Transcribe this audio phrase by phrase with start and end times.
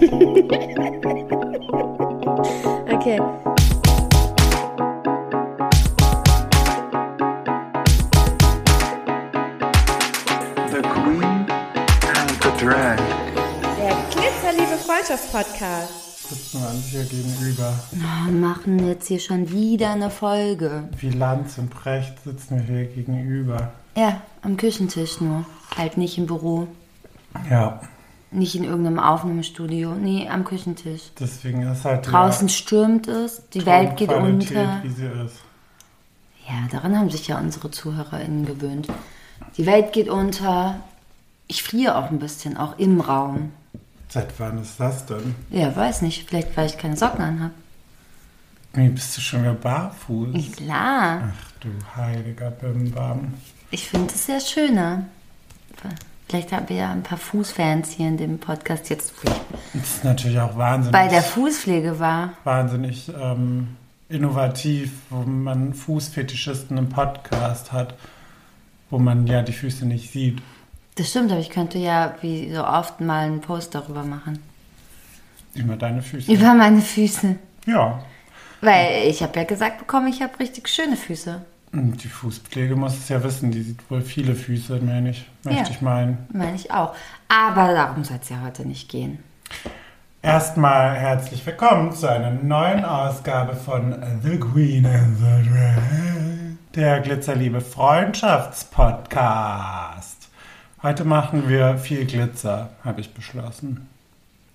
[0.00, 0.08] Okay.
[10.70, 11.44] The Queen
[12.08, 12.96] and the Drag.
[13.76, 16.28] Der Glitzerliebe Freundschaftspodcast.
[16.30, 17.74] sitzen wir uns hier gegenüber.
[17.92, 20.88] Oh, machen jetzt hier schon wieder eine Folge.
[20.98, 23.72] Wie Lanz und Brecht sitzen wir hier gegenüber.
[23.94, 25.44] Ja, am Küchentisch nur.
[25.76, 26.68] Halt nicht im Büro.
[27.50, 27.80] Ja,
[28.32, 29.94] Nicht in irgendeinem Aufnahmestudio.
[29.94, 31.02] Nee, am Küchentisch.
[31.18, 34.82] deswegen ist halt Draußen stürmt es, die Welt geht unter.
[34.82, 35.40] wie sie ist.
[36.48, 38.88] Ja, daran haben sich ja unsere ZuhörerInnen gewöhnt.
[39.56, 40.80] Die Welt geht unter.
[41.48, 43.50] Ich friere auch ein bisschen, auch im Raum.
[44.08, 45.34] Seit wann ist das denn?
[45.50, 46.28] Ja, weiß nicht.
[46.28, 47.50] Vielleicht, weil ich keine Socken anhab.
[48.72, 50.56] Wie bist du schon wieder barfuß?
[50.56, 51.32] Klar.
[51.32, 53.34] Ach du heiliger Bimbam.
[53.72, 55.06] Ich finde es sehr schöner.
[56.30, 60.38] Vielleicht haben wir ja ein paar Fußfans hier in dem Podcast jetzt, Das ist natürlich
[60.38, 62.34] auch wahnsinnig, bei der Fußpflege war.
[62.44, 63.76] wahnsinnig ähm,
[64.08, 67.94] innovativ, wo man Fußfetischisten im Podcast hat,
[68.90, 70.40] wo man ja die Füße nicht sieht.
[70.94, 74.38] Das stimmt, aber ich könnte ja wie so oft mal einen Post darüber machen.
[75.56, 76.30] Über deine Füße.
[76.30, 77.34] Über meine Füße.
[77.66, 78.04] Ja.
[78.60, 81.44] Weil ich habe ja gesagt bekommen, ich habe richtig schöne Füße.
[81.72, 85.68] Die Fußpflege muss es ja wissen, die sieht wohl viele Füße, meine ich, möchte Ja.
[85.70, 86.18] ich meinen.
[86.32, 86.96] Meine ich auch.
[87.28, 89.20] Aber darum soll es ja heute nicht gehen.
[90.20, 95.78] Erstmal herzlich willkommen zu einer neuen Ausgabe von The Queen and the Drag,
[96.74, 100.28] der Glitzerliebe Freundschaftspodcast.
[100.82, 103.88] Heute machen wir viel Glitzer, habe ich beschlossen.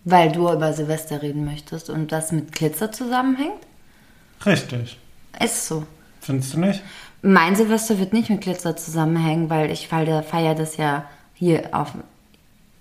[0.04, 3.62] Weil du über Silvester reden möchtest und das mit Glitzer zusammenhängt?
[4.46, 5.00] Richtig.
[5.42, 5.88] Ist so.
[6.22, 6.82] Findest du nicht?
[7.28, 11.94] Mein Silvester wird nicht mit Glitzer zusammenhängen, weil ich feiere feier das ja hier auf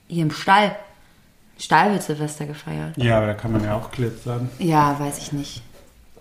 [0.07, 0.77] hier im Stall.
[1.57, 2.95] Im Stall wird Silvester gefeiert.
[2.97, 4.51] Ja, aber da kann man ja auch glitzern.
[4.59, 5.63] Ja, weiß ich nicht.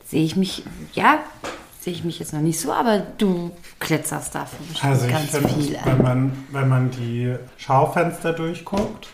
[0.06, 1.20] Sehe ich mich, ja,
[1.82, 5.50] sehe ich mich jetzt noch nicht so, aber du glitzerst dafür Also ich ganz finde,
[5.50, 5.78] viel.
[5.84, 9.10] wenn man, wenn man die Schaufenster durchguckt,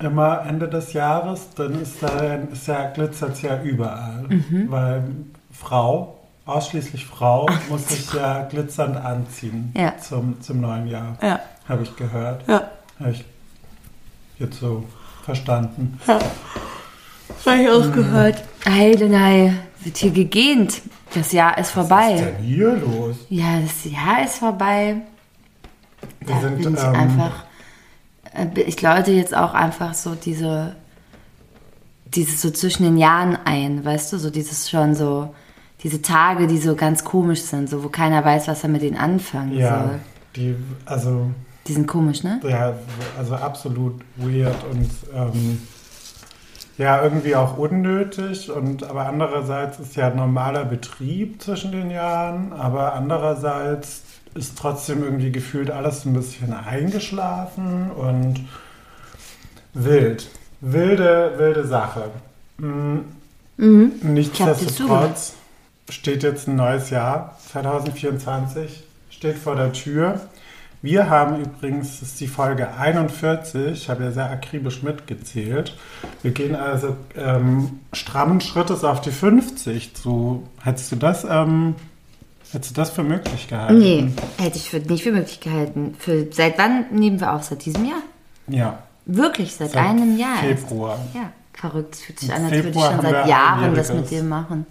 [0.00, 4.24] immer Ende des Jahres, dann ist da ist ja, glitzert es ja überall.
[4.28, 4.66] Mhm.
[4.68, 5.04] Weil
[5.52, 6.19] Frau,
[6.50, 9.96] ausschließlich Frau, muss sich ja glitzernd anziehen Ja.
[9.98, 11.16] zum, zum neuen Jahr.
[11.22, 11.40] Ja.
[11.68, 12.46] Habe ich gehört.
[12.48, 12.70] Ja.
[12.98, 13.24] Habe ich
[14.38, 14.84] jetzt so
[15.24, 15.98] verstanden.
[16.06, 18.42] Habe ich auch gehört.
[18.68, 20.82] Heidenei, wird hier gegähnt.
[21.14, 22.14] Das Jahr ist Was ist vorbei.
[22.14, 23.16] denn hier los?
[23.30, 24.96] Ja, das Jahr ist vorbei.
[26.20, 27.44] Wir Da sind, bin ich ähm, einfach.
[28.34, 30.76] äh, Ich läute jetzt auch einfach so diese.
[32.06, 34.18] Dieses so zwischen den Jahren ein, weißt du?
[34.18, 35.32] So dieses schon so.
[35.82, 38.96] Diese Tage, die so ganz komisch sind, so wo keiner weiß, was er mit denen
[38.96, 39.98] anfangen Ja, soll.
[40.36, 41.30] die, also
[41.66, 42.40] Die sind komisch, ne?
[42.46, 42.74] Ja,
[43.18, 45.62] also absolut weird und ähm,
[46.76, 48.50] ja, irgendwie auch unnötig.
[48.50, 54.02] Und aber andererseits ist ja normaler Betrieb zwischen den Jahren, aber andererseits
[54.34, 58.40] ist trotzdem irgendwie gefühlt alles ein bisschen eingeschlafen und
[59.74, 60.28] wild.
[60.60, 62.10] Wilde, wilde Sache.
[62.58, 63.04] Mhm.
[64.02, 65.34] Nichtsdestotrotz
[65.90, 70.20] steht jetzt ein neues Jahr, 2024, steht vor der Tür.
[70.82, 75.76] Wir haben übrigens, das ist die Folge 41, ich habe ja sehr akribisch mitgezählt.
[76.22, 80.48] Wir gehen also ähm, strammen Schrittes auf die 50 zu.
[80.62, 81.74] Hättest du das, ähm,
[82.50, 83.78] hättest du das für möglich gehalten?
[83.78, 84.08] Nee,
[84.38, 85.96] hätte ich für, nicht für möglich gehalten.
[85.98, 87.44] Für, seit wann nehmen wir auf?
[87.44, 88.02] Seit diesem Jahr?
[88.48, 90.42] Ja, Wirklich, seit, Seit einem Jahr.
[90.44, 90.68] erst.
[90.68, 90.98] Februar.
[91.14, 91.94] Ja, verrückt.
[91.94, 94.66] Es fühlt sich an, als würde ich schon seit Jahren das mit dir machen.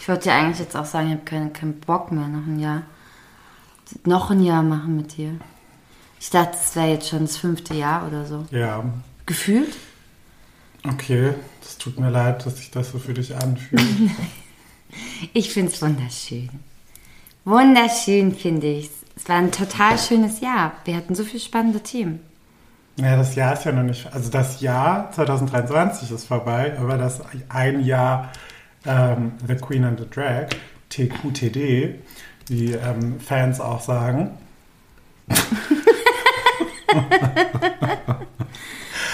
[0.00, 2.58] Ich wollte ja eigentlich jetzt auch sagen, ich habe keinen, keinen Bock mehr noch ein
[2.58, 2.82] Jahr.
[4.04, 5.34] Noch ein Jahr machen mit dir.
[6.18, 8.46] Ich dachte, es wäre jetzt schon das fünfte Jahr oder so.
[8.50, 8.84] Ja,
[9.26, 9.76] Gefühlt?
[10.88, 11.34] okay.
[11.62, 13.82] Es tut mir leid, dass sich das so für dich anfühlt.
[15.32, 16.50] Ich finde es wunderschön.
[17.46, 18.92] Wunderschön finde ich es.
[19.16, 20.72] Es war ein total schönes Jahr.
[20.84, 22.20] Wir hatten so viele spannende Themen.
[22.96, 27.22] Ja, das Jahr ist ja noch nicht, also das Jahr 2023 ist vorbei, aber das
[27.48, 28.30] ein Jahr
[28.86, 30.48] ähm, The Queen and the Drag,
[30.90, 32.00] TQTD,
[32.48, 34.32] wie ähm, Fans auch sagen,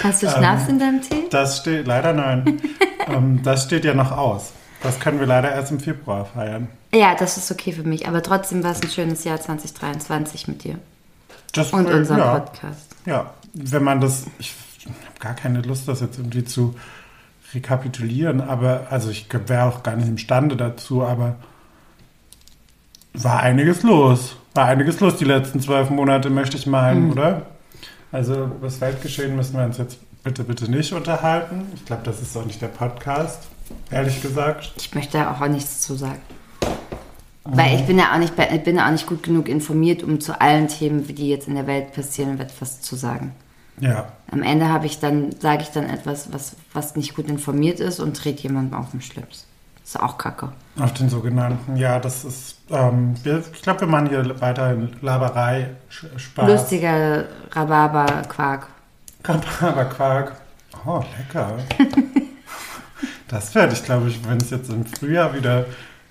[0.03, 1.27] Hast du Ähm, Schnaps in deinem Tee?
[1.31, 2.61] das steht, leider nein,
[3.07, 4.53] ähm, das steht ja noch aus.
[4.83, 6.69] Das können wir leider erst im Februar feiern.
[6.95, 8.07] Ja, das ist okay für mich.
[8.07, 10.79] Aber trotzdem war es ein schönes Jahr 2023 mit dir.
[11.53, 12.95] Das, Und äh, unserem ja, Podcast.
[13.05, 16.75] Ja, wenn man das, ich habe gar keine Lust, das jetzt irgendwie zu
[17.55, 21.37] rekapitulieren, aber, also ich wäre auch gar nicht imstande dazu, aber
[23.15, 24.37] war einiges los.
[24.55, 27.47] War einiges los die letzten zwölf Monate, möchte ich meinen, oder?
[28.13, 31.67] Also, das Weltgeschehen müssen wir uns jetzt bitte, bitte nicht unterhalten.
[31.75, 33.49] Ich glaube, das ist auch nicht der Podcast,
[33.91, 34.73] ehrlich gesagt.
[34.77, 36.21] Ich möchte da auch nichts zu sagen.
[37.45, 40.21] Weil ich bin ja auch nicht, ich bin ja auch nicht gut genug informiert, um
[40.21, 43.35] zu allen Themen, die jetzt in der Welt passieren, etwas zu sagen.
[43.81, 47.81] Ja, Am Ende habe ich dann, sage ich dann etwas, was, was nicht gut informiert
[47.81, 49.47] ist und dreht jemandem auf den Schlips.
[49.85, 50.53] Ist auch kacke.
[50.79, 51.77] auf den sogenannten.
[51.77, 56.47] Ja, das ist, ähm, ich glaube, wir machen hier weiterhin Laberei, Spaß.
[56.47, 58.67] Lustiger Rhabarber-Quark.
[59.25, 60.33] Rhabarberquark.
[60.85, 61.55] Oh, lecker.
[63.29, 65.65] das werde ich, glaube ich, wenn es jetzt im Frühjahr wieder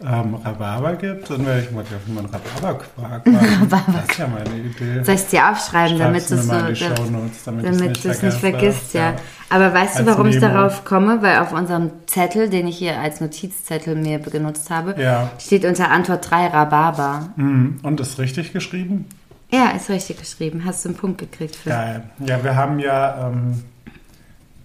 [0.05, 3.25] ähm, Rhabarber gibt, dann werde ich mal, mal einen Rhabarberquark
[3.69, 3.93] machen.
[3.93, 5.03] Das ist ja meine Idee.
[5.03, 8.21] Soll ich es dir aufschreiben, damit du es so, Shownotes, damit damit nicht du es
[8.21, 9.11] nicht vergisst, ja.
[9.11, 9.15] Ja.
[9.49, 11.21] Aber weißt du, warum ich darauf komme?
[11.21, 15.31] Weil auf unserem Zettel, den ich hier als Notizzettel mir benutzt habe, Ja.
[15.39, 17.29] steht unter Antwort 3 Rhabarber.
[17.35, 17.79] Mhm.
[17.81, 19.05] Und ist richtig geschrieben?
[19.49, 20.63] Ja, ist richtig geschrieben.
[20.65, 21.69] Hast du einen Punkt gekriegt für.
[21.69, 22.03] Geil.
[22.25, 23.63] Ja, wir haben ja, ähm,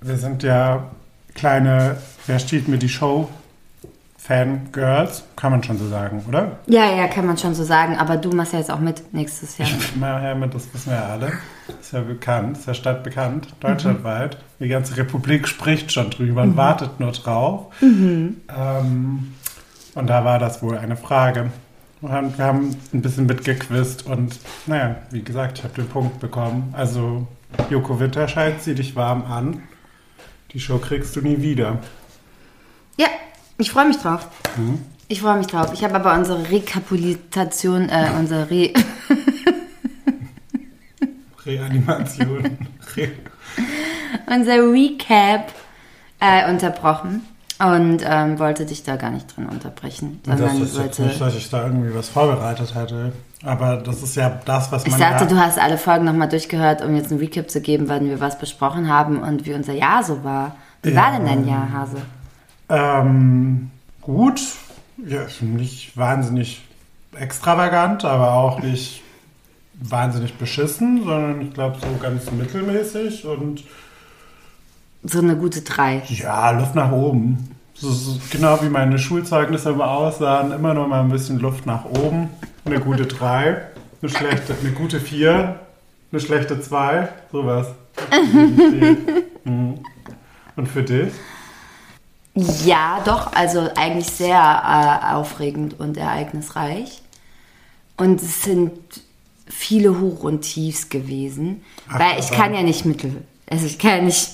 [0.00, 0.82] wir sind ja
[1.34, 1.96] kleine,
[2.26, 3.28] wer steht mir die Show?
[4.22, 6.58] Fangirls, kann man schon so sagen, oder?
[6.66, 7.96] Ja, ja, kann man schon so sagen.
[7.96, 9.68] Aber du machst ja jetzt auch mit nächstes Jahr.
[9.98, 11.32] Naja, das wissen wir ja alle.
[11.80, 14.38] Ist ja bekannt, ist ja stadtbekannt, deutschlandweit.
[14.60, 17.74] Die ganze Republik spricht schon drüber und wartet nur drauf.
[17.82, 19.34] Ähm,
[19.94, 21.50] und da war das wohl eine Frage.
[22.00, 26.20] Wir haben, wir haben ein bisschen mitgequizt und naja, wie gesagt, ich habe den Punkt
[26.20, 26.72] bekommen.
[26.76, 27.26] Also
[27.70, 29.62] Joko Winterscheid, zieh dich warm an.
[30.52, 31.78] Die Show kriegst du nie wieder.
[32.96, 33.08] Ja,
[33.58, 34.28] ich freue mich drauf.
[34.56, 34.80] Mhm.
[35.08, 35.72] Ich freue mich drauf.
[35.74, 38.72] Ich habe aber unsere Rekapitulation, äh, unsere Re
[41.44, 42.58] Reanimation.
[42.96, 43.08] Re
[44.26, 45.52] unser Recap
[46.20, 47.26] äh, unterbrochen
[47.58, 51.02] und ähm, wollte dich da gar nicht drin unterbrechen, das sondern ist jetzt wollte.
[51.02, 53.12] nicht, dass ich da irgendwie was vorbereitet hätte.
[53.44, 56.28] Aber das ist ja das, was Ich man sagte, ja, du hast alle Folgen nochmal
[56.28, 59.72] durchgehört, um jetzt einen Recap zu geben, wann wir was besprochen haben und wie unser
[59.74, 60.54] Jahr so war.
[60.82, 61.02] Wie Ja.
[61.02, 61.96] war denn dein Jahr, Hase?
[62.72, 63.70] Ähm,
[64.00, 64.40] gut.
[65.06, 66.62] Ja, nicht wahnsinnig
[67.14, 69.02] extravagant, aber auch nicht
[69.74, 73.64] wahnsinnig beschissen, sondern ich glaube so ganz mittelmäßig und
[75.02, 76.02] So eine gute Drei.
[76.08, 77.50] ja, Luft nach oben.
[77.74, 81.84] So, so, genau wie meine Schulzeugnisse immer aussahen, immer noch mal ein bisschen Luft nach
[81.84, 82.30] oben.
[82.64, 83.60] Eine gute 3,
[84.00, 85.58] eine schlechte, eine gute 4,
[86.12, 87.68] eine schlechte 2, sowas.
[89.44, 89.80] Mhm.
[90.54, 91.12] Und für dich?
[92.34, 97.02] Ja, doch, also eigentlich sehr äh, aufregend und ereignisreich.
[97.96, 98.72] Und es sind
[99.46, 101.62] viele Hoch- und Tiefs gewesen.
[101.90, 103.22] Ach, weil ich kann ja nicht mittel.
[103.50, 104.30] Also ich kann ja nicht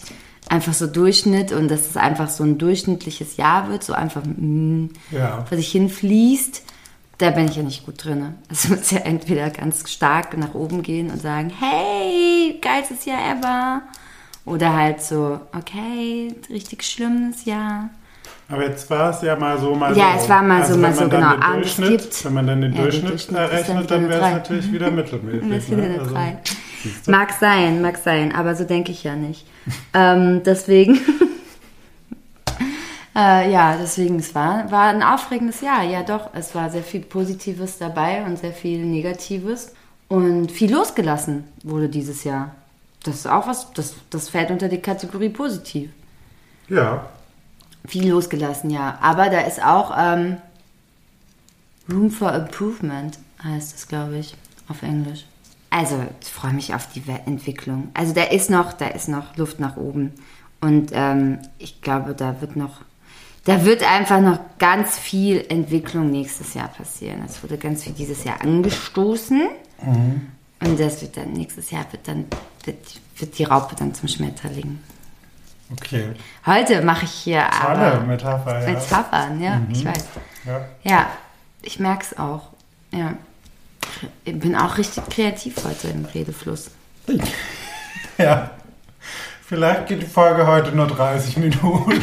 [0.48, 4.86] einfach so Durchschnitt und dass es einfach so ein durchschnittliches Jahr wird, so einfach mm,
[5.10, 5.44] Ja.
[5.44, 6.62] vor sich hinfließt.
[7.18, 8.34] Da bin ich ja nicht gut drin.
[8.48, 13.82] Es muss ja entweder ganz stark nach oben gehen und sagen, hey, geilstes Jahr ever.
[14.48, 17.90] Oder halt so, okay, richtig schlimmes Jahr.
[18.50, 20.00] Aber jetzt war es ja mal so, mal so.
[20.00, 21.46] Ja, es war mal so, Also mal so, man dann genau.
[21.46, 24.24] Ah, es gibt- wenn man dann den Ja, Durchschnitt Durchschnitt ist dann errechnet, dann wäre
[24.26, 25.42] es natürlich wieder mittelmäßig.
[25.50, 25.98] Das ne?
[26.00, 26.38] Also, drei.
[27.06, 29.44] Mag sein, mag sein, aber so denke ich ja nicht.
[29.92, 30.94] ähm, deswegen,
[33.16, 35.82] äh, ja, deswegen, es war, war ein aufregendes Jahr.
[35.82, 39.72] Ja, doch, es war sehr viel Positives dabei und sehr viel Negatives.
[40.08, 42.54] Und viel losgelassen wurde dieses Jahr.
[43.04, 45.90] Das ist auch was, das, das fällt unter die Kategorie positiv.
[46.68, 47.08] Ja,
[47.87, 48.99] Viel losgelassen, ja.
[49.00, 50.37] Aber da ist auch ähm,
[51.90, 54.34] Room for Improvement, heißt es, glaube ich,
[54.68, 55.25] auf Englisch.
[55.70, 57.88] Also, ich freue mich auf die Entwicklung.
[57.94, 60.12] Also, da ist noch, da ist noch Luft nach oben.
[60.61, 62.80] Und ähm, ich glaube, da wird noch,
[63.44, 67.23] da wird einfach noch ganz viel Entwicklung nächstes Jahr passieren.
[67.25, 69.49] Es wurde ganz viel dieses Jahr angestoßen.
[70.61, 72.26] Und das wird dann, nächstes Jahr wird dann,
[73.16, 74.78] wird, die Raupe dann zum Schmetterling.
[75.72, 76.12] okay.
[76.46, 78.70] Heute mache ich hier Tolle aber Metapher, ja.
[78.72, 80.04] Metaphern, ja, ich weiß.
[80.46, 80.60] ja.
[80.82, 81.06] Ja,
[81.62, 82.48] ich merke es auch.
[82.92, 83.14] Ja.
[84.25, 86.70] Ich bin auch richtig kreativ heute im Redefluss.
[88.18, 88.50] Ja.
[89.46, 91.92] Vielleicht geht die Folge heute nur 30 Minuten.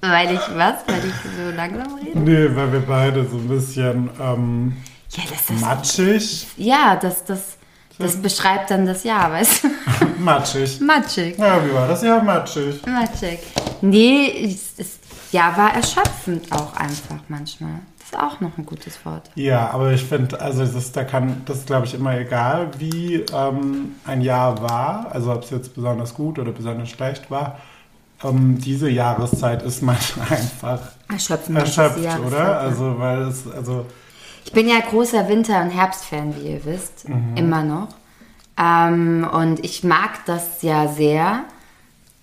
[0.00, 0.74] Weil ich was?
[0.86, 2.18] Weil ich so langsam rede?
[2.18, 4.76] nee, weil wir beide so ein bisschen ähm,
[5.10, 5.60] Ja, das ist.
[5.60, 6.46] matschig.
[6.56, 7.58] Ja, das, das,
[8.00, 9.68] das beschreibt dann das Jahr, weißt du?
[10.18, 10.80] Matschig.
[10.80, 11.38] Matschig.
[11.38, 12.02] Ja, wie war das?
[12.02, 12.80] Ja, matschig.
[12.86, 13.38] Matschig.
[13.82, 14.98] Nee, es, es,
[15.32, 17.80] ja, war erschöpfend auch einfach manchmal.
[17.98, 19.30] Das ist auch noch ein gutes Wort.
[19.36, 23.24] Ja, aber ich finde, also das ist, da kann, das glaube ich immer egal, wie
[23.32, 27.58] ähm, ein Jahr war, also ob es jetzt besonders gut oder besonders schlecht war.
[28.24, 31.58] Ähm, diese Jahreszeit ist manchmal einfach Erschöpfend.
[31.58, 32.58] erschöpft, oder?
[32.60, 33.86] Also, weil es, also,
[34.44, 37.08] Ich bin ja großer Winter- und Herbstfan, wie ihr wisst.
[37.08, 37.36] Mhm.
[37.36, 37.88] Immer noch.
[38.58, 41.44] Ähm, und ich mag das ja sehr,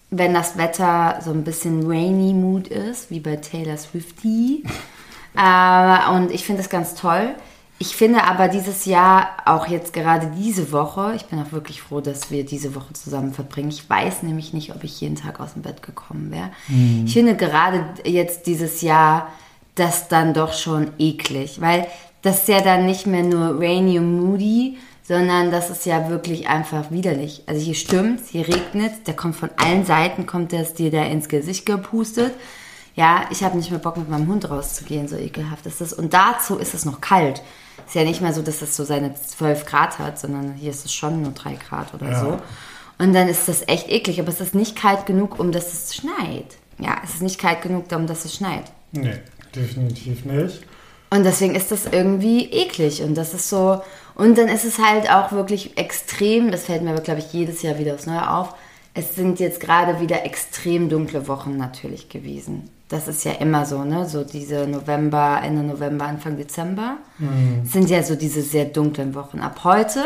[0.10, 4.64] wenn das Wetter so ein bisschen rainy Mood ist, wie bei Taylor Swifty.
[5.36, 7.36] äh, und ich finde das ganz toll.
[7.80, 12.02] Ich finde aber dieses Jahr, auch jetzt gerade diese Woche, ich bin auch wirklich froh,
[12.02, 13.70] dass wir diese Woche zusammen verbringen.
[13.70, 16.50] Ich weiß nämlich nicht, ob ich jeden Tag aus dem Bett gekommen wäre.
[17.06, 19.28] Ich finde gerade jetzt dieses Jahr
[19.76, 21.86] das dann doch schon eklig, weil
[22.28, 26.50] das ist ja dann nicht mehr nur rainy und moody, sondern das ist ja wirklich
[26.50, 27.44] einfach widerlich.
[27.46, 31.30] Also hier stürmt, hier regnet, der kommt von allen Seiten, kommt das dir da ins
[31.30, 32.34] Gesicht gepustet.
[32.96, 35.94] Ja, ich habe nicht mehr Bock mit meinem Hund rauszugehen, so ekelhaft ist das.
[35.94, 37.42] Und dazu ist es noch kalt.
[37.86, 40.84] Ist ja nicht mehr so, dass es so seine 12 Grad hat, sondern hier ist
[40.84, 42.20] es schon nur 3 Grad oder Ja.
[42.20, 42.38] so.
[42.98, 45.96] Und dann ist das echt eklig, aber es ist nicht kalt genug, um dass es
[45.96, 46.58] schneit.
[46.80, 48.66] Ja, es ist nicht kalt genug, um dass es schneit.
[48.92, 49.20] Nee,
[49.56, 50.64] definitiv nicht.
[51.10, 53.02] Und deswegen ist das irgendwie eklig.
[53.02, 53.82] Und das ist so.
[54.16, 57.62] Und dann ist es halt auch wirklich extrem, das fällt mir aber, glaube ich, jedes
[57.62, 58.56] Jahr wieder aufs Neue auf.
[58.94, 62.70] Es sind jetzt gerade wieder extrem dunkle Wochen natürlich gewesen.
[62.90, 64.08] Das ist ja immer so, ne?
[64.08, 66.98] So diese November, Ende November, Anfang Dezember
[67.64, 69.40] sind ja so diese sehr dunklen Wochen.
[69.40, 70.04] Ab heute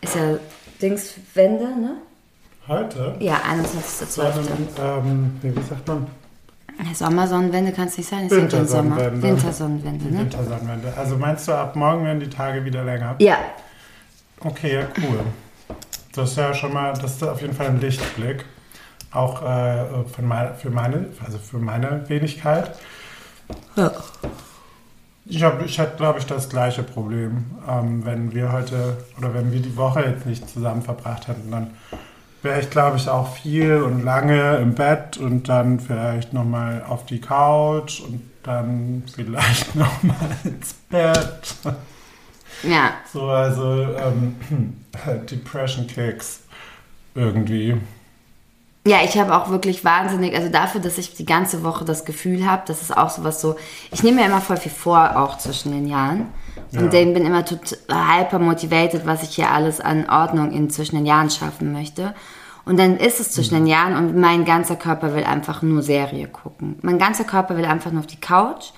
[0.00, 0.38] ist ja
[0.80, 1.96] Dingswende, ne?
[2.66, 3.16] Heute?
[3.20, 4.06] Ja, 21.12.
[4.10, 6.06] Sonnen, ähm, wie sagt man?
[6.94, 9.22] Sommersonnenwende kann es nicht sein, es ist ja kein Sommer.
[9.22, 10.04] Wintersonnenwende.
[10.06, 10.20] Ne?
[10.20, 10.92] Wintersonnenwende.
[10.96, 13.16] Also meinst du, ab morgen werden die Tage wieder länger?
[13.18, 13.38] Ja,
[14.40, 15.20] Okay, ja, cool.
[16.14, 18.44] Das ist ja schon mal, das ist auf jeden Fall ein Lichtblick.
[19.10, 22.76] Auch äh, von mein, für, meine, also für meine Wenigkeit.
[23.76, 23.90] Ja.
[25.24, 27.46] Ich, hab, ich hatte, glaube ich, das gleiche Problem.
[27.68, 31.70] Ähm, wenn wir heute oder wenn wir die Woche jetzt nicht zusammen verbracht hätten, dann
[32.42, 37.06] wäre ich, glaube ich, auch viel und lange im Bett und dann vielleicht nochmal auf
[37.06, 41.56] die Couch und dann vielleicht nochmal ins Bett.
[42.62, 42.92] ja.
[43.12, 44.36] So, also ähm,
[45.30, 46.42] Depression Kicks
[47.14, 47.76] irgendwie.
[48.88, 52.46] Ja, ich habe auch wirklich wahnsinnig, also dafür, dass ich die ganze Woche das Gefühl
[52.50, 53.56] habe, das ist auch sowas so,
[53.92, 56.28] ich nehme mir immer voll viel vor, auch zwischen den Jahren.
[56.72, 56.88] Und Ja.
[56.88, 61.04] dann bin immer total hyper motivated, was ich hier alles an Ordnung in zwischen den
[61.04, 62.14] Jahren schaffen möchte.
[62.64, 66.26] Und dann ist es zwischen den Jahren und mein ganzer Körper will einfach nur Serie
[66.26, 66.78] gucken.
[66.80, 68.70] Mein ganzer Körper will einfach nur auf die Couch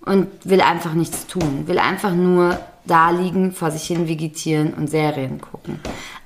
[0.00, 1.68] und will einfach nichts tun.
[1.68, 5.78] Will einfach nur da liegen, vor sich hin vegetieren und Serien gucken.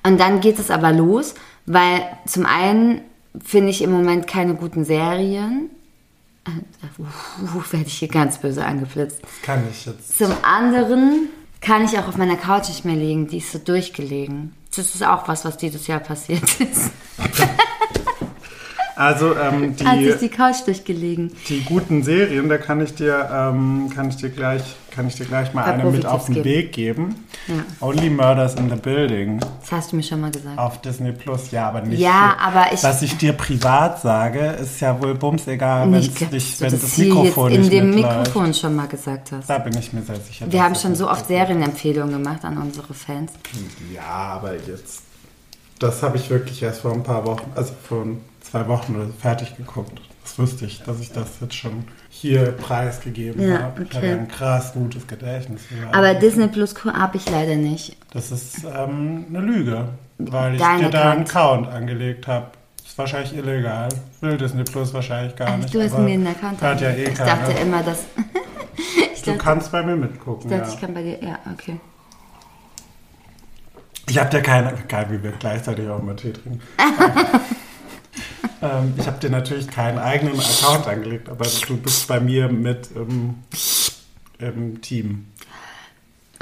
[0.06, 1.34] Und dann geht es aber los,
[1.66, 3.02] weil zum einen
[3.44, 5.70] finde ich im Moment keine guten Serien.
[7.70, 9.22] Werde ich hier ganz böse angeflitzt.
[9.22, 10.18] Das kann ich jetzt.
[10.18, 11.28] Zum anderen
[11.60, 14.54] kann ich auch auf meiner Couch nicht mehr liegen, die ist so durchgelegen.
[14.74, 16.90] Das ist auch was, was dieses Jahr passiert ist.
[19.00, 21.32] Also ähm, die, sich die Couch durchgelegen.
[21.48, 25.24] die guten Serien, da kann ich dir, ähm, kann ich dir gleich, kann ich dir
[25.24, 26.44] gleich mal paar eine mit auf den geben.
[26.44, 27.14] Weg geben.
[27.48, 27.54] Ja.
[27.86, 30.58] Only Murders in the Building Das hast du mir schon mal gesagt.
[30.58, 31.50] auf Disney Plus.
[31.50, 31.98] Ja, aber nicht.
[31.98, 35.94] Ja, für- aber ich- Was ich dir privat sage, ist ja wohl bums egal, wenn
[36.00, 37.90] es nicht, wenn das hier jetzt Mikrofon in dem.
[37.94, 39.48] Mikrofon schon mal gesagt hast.
[39.48, 40.44] Da bin ich mir sehr sicher.
[40.50, 41.26] Wir haben schon so oft.
[41.26, 43.32] Serienempfehlungen gemacht an unsere Fans.
[43.94, 44.02] Ja,
[44.34, 45.04] aber jetzt.
[45.78, 48.04] Das habe ich wirklich erst vor ein paar Wochen, also vor
[48.50, 50.00] zwei Wochen oder fertig geguckt.
[50.22, 53.82] Das wusste ich, dass ich das jetzt schon hier preisgegeben Ja, habe.
[53.82, 53.96] Ich okay.
[53.96, 55.62] habe ja ein krass gutes Gedächtnis.
[55.92, 56.14] Aber.
[56.14, 57.96] Disney Plus habe ich leider nicht.
[58.12, 59.88] Das ist ähm, eine Lüge,
[60.18, 61.68] weil ich Dein dir da einen Account.
[61.68, 62.46] Angelegt habe.
[62.84, 63.88] Ist wahrscheinlich illegal.
[64.20, 65.74] Will Disney Plus wahrscheinlich gar Also nicht.
[65.74, 67.04] du hast mir einen Account Hört ja eh.
[67.04, 67.36] Ich keiner.
[67.36, 68.04] dachte immer, dass...
[69.14, 70.74] ich Du dachte, kannst bei mir mitgucken, ich, dachte ja.
[70.74, 71.22] ich kann bei dir...
[71.22, 71.76] Ja, okay.
[74.08, 76.60] Ich habe dir keine, geil, wie wir gleichzeitig auch mal Tee trinken.
[78.62, 82.90] ähm, ich habe dir natürlich keinen eigenen Account angelegt, aber du bist bei mir mit
[82.94, 83.34] im,
[84.38, 85.26] im Team.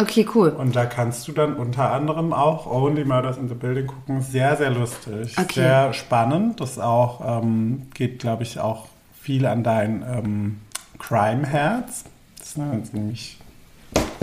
[0.01, 0.51] Okay, cool.
[0.51, 4.21] Und da kannst du dann unter anderem auch Only Murders in the Building gucken.
[4.23, 5.37] Sehr, sehr lustig.
[5.37, 5.55] Okay.
[5.55, 6.61] Sehr spannend.
[6.61, 8.87] Das auch ähm, geht, glaube ich, auch
[9.21, 10.61] viel an dein ähm,
[11.01, 12.05] Crime-Herz.
[12.39, 13.39] Das ist nämlich,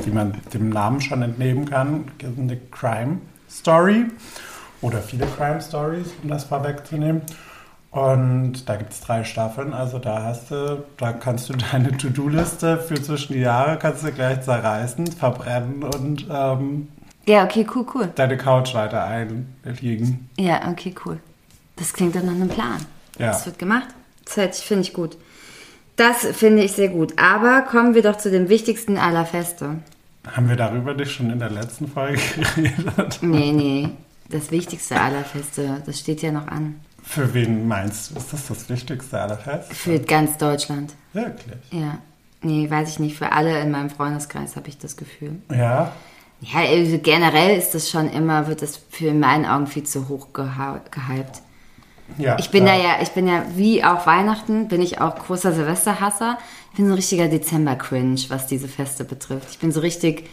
[0.05, 4.05] wie man dem Namen schon entnehmen kann, eine Crime-Story.
[4.79, 7.21] Oder viele Crime-Stories, um das vorwegzunehmen.
[7.95, 12.77] Und da gibt es drei Staffeln, also da hast du, da kannst du deine To-Do-Liste
[12.77, 16.89] für zwischen die Jahre kannst du gleich zerreißen, verbrennen und ähm,
[17.25, 18.09] Ja, okay, cool, cool.
[18.13, 20.29] deine Couch weiter einlegen.
[20.37, 21.19] Ja, okay, cool.
[21.77, 22.85] Das klingt dann nach einem Plan.
[23.17, 23.27] Ja.
[23.27, 23.87] Das wird gemacht.
[24.35, 25.15] Das finde ich gut.
[25.95, 27.13] Das finde ich sehr gut.
[27.17, 29.77] Aber kommen wir doch zu dem wichtigsten aller Feste.
[30.29, 32.19] Haben wir darüber nicht schon in der letzten Folge
[32.55, 33.19] geredet?
[33.21, 33.89] Nee, nee.
[34.27, 35.81] Das wichtigste aller Feste.
[35.85, 36.81] Das steht ja noch an.
[37.05, 38.17] Für wen meinst du?
[38.17, 39.73] Ist das das Wichtigste aller Feste?
[39.73, 40.93] Für ganz Deutschland.
[41.13, 41.57] Wirklich?
[41.71, 41.99] Ja.
[42.41, 43.17] Nee, weiß ich nicht.
[43.17, 45.37] Für alle in meinem Freundeskreis habe ich das Gefühl.
[45.49, 45.91] Ja?
[46.41, 50.09] Ja, also generell ist das schon immer, wird das für in meinen Augen viel zu
[50.09, 51.41] hoch gehypt.
[52.17, 52.75] Ja, Ich bin ja.
[52.75, 56.37] da ja, ich bin ja, wie auch Weihnachten, bin ich auch großer Silvesterhasser.
[56.71, 59.47] Ich bin so ein richtiger Dezember-Cringe, was diese Feste betrifft.
[59.49, 60.29] Ich bin so richtig,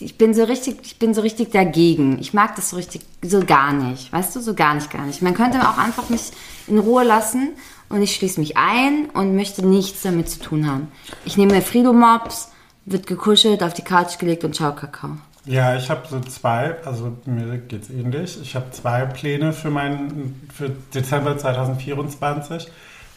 [0.00, 2.18] ich bin so richtig, ich bin so richtig dagegen.
[2.18, 4.12] Ich mag das so richtig, so gar nicht.
[4.12, 5.22] Weißt du, so gar nicht, gar nicht.
[5.22, 6.30] Man könnte auch einfach mich
[6.66, 7.50] in Ruhe lassen
[7.88, 10.88] und ich schließe mich ein und möchte nichts damit zu tun haben.
[11.24, 12.50] Ich nehme mir Frido-Mops,
[12.84, 15.16] wird gekuschelt, auf die Couch gelegt und schau Kakao.
[15.44, 18.38] Ja, ich habe so zwei, also mir geht's ähnlich.
[18.42, 22.68] Ich habe zwei Pläne für meinen für Dezember 2024.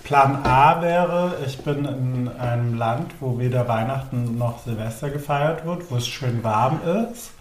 [0.04, 5.90] Plan A wäre, ich bin in einem Land, wo weder Weihnachten noch Silvester gefeiert wird,
[5.90, 6.80] wo es schön warm
[7.12, 7.32] ist.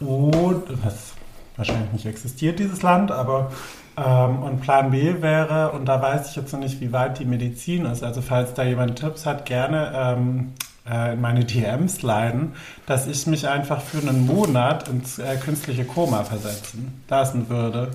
[0.00, 1.12] Und was
[1.56, 3.52] wahrscheinlich nicht existiert, dieses Land, aber
[3.96, 7.24] ähm, und Plan B wäre, und da weiß ich jetzt noch nicht, wie weit die
[7.24, 10.52] Medizin ist, also falls da jemand Tipps hat, gerne ähm,
[10.90, 12.54] äh, in meine DMs leiten,
[12.86, 17.90] dass ich mich einfach für einen Monat ins äh, künstliche Koma versetzen lassen würde.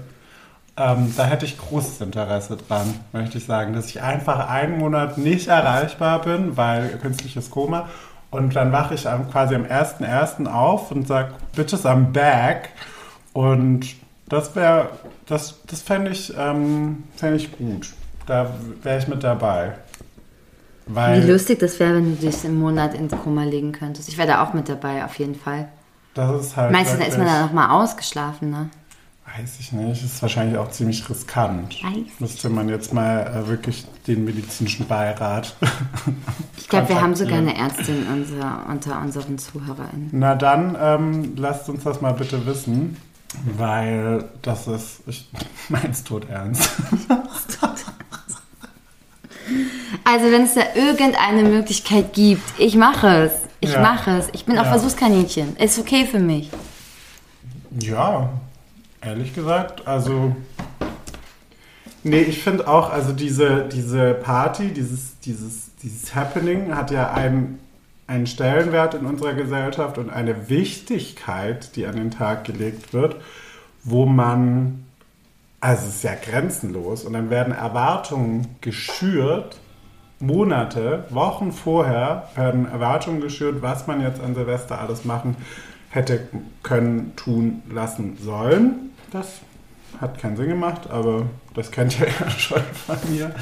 [0.80, 5.18] Ähm, da hätte ich großes Interesse dran, möchte ich sagen, dass ich einfach einen Monat
[5.18, 7.90] nicht erreichbar bin, weil künstliches Koma.
[8.32, 10.46] Und dann wache ich quasi am 1.1.
[10.48, 12.70] auf und sage, bitches, I'm back.
[13.34, 13.88] Und
[14.30, 14.92] das wäre,
[15.26, 17.92] das, das fände ich, ähm, fänd ich gut.
[18.26, 18.50] Da
[18.82, 19.74] wäre ich mit dabei.
[20.86, 24.08] Weil Wie lustig das wäre, wenn du dich im Monat ins Koma legen könntest.
[24.08, 25.68] Ich wäre da auch mit dabei, auf jeden Fall.
[26.14, 26.74] das ist halt.
[26.74, 28.70] Da ist man da nochmal ausgeschlafen, ne?
[29.38, 31.82] Weiß ich nicht, ist wahrscheinlich auch ziemlich riskant.
[31.84, 35.56] Weiß Müsste man jetzt mal äh, wirklich den medizinischen Beirat.
[36.58, 40.10] Ich glaube, wir haben sogar eine Ärztin unser, unter unseren ZuhörerInnen.
[40.12, 42.96] Na dann, ähm, lasst uns das mal bitte wissen,
[43.58, 45.28] weil das ist, ich
[45.70, 46.70] mein's tot ernst.
[50.04, 53.32] Also, wenn es da irgendeine Möglichkeit gibt, ich mache es.
[53.60, 53.82] Ich Ja.
[53.82, 54.28] mache es.
[54.34, 54.70] Ich bin auch Ja.
[54.70, 55.56] Versuchskaninchen.
[55.58, 56.50] Ist okay für mich.
[57.80, 58.30] Ja,
[59.02, 60.36] ehrlich gesagt, also.
[62.04, 67.60] Nee, ich finde auch, also diese, diese Party, dieses, dieses, dieses Happening hat ja einen,
[68.08, 73.18] einen Stellenwert in unserer Gesellschaft und eine Wichtigkeit, die an den Tag gelegt wird,
[73.84, 74.86] wo man,
[75.60, 79.60] also es ist ja grenzenlos und dann werden Erwartungen geschürt,
[80.22, 85.36] Monate, Wochen vorher werden Erwartungen geschürt, was man jetzt an Silvester alles machen
[85.90, 86.28] hätte
[86.62, 88.92] können, tun, lassen sollen.
[89.12, 89.42] Das
[90.00, 93.34] hat keinen Sinn gemacht, aber das kennt ihr ja schon von mir.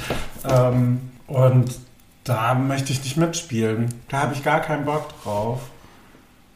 [0.48, 1.78] Ähm, und
[2.24, 3.94] da möchte ich nicht mitspielen.
[4.08, 5.60] Da habe ich gar keinen Bock drauf.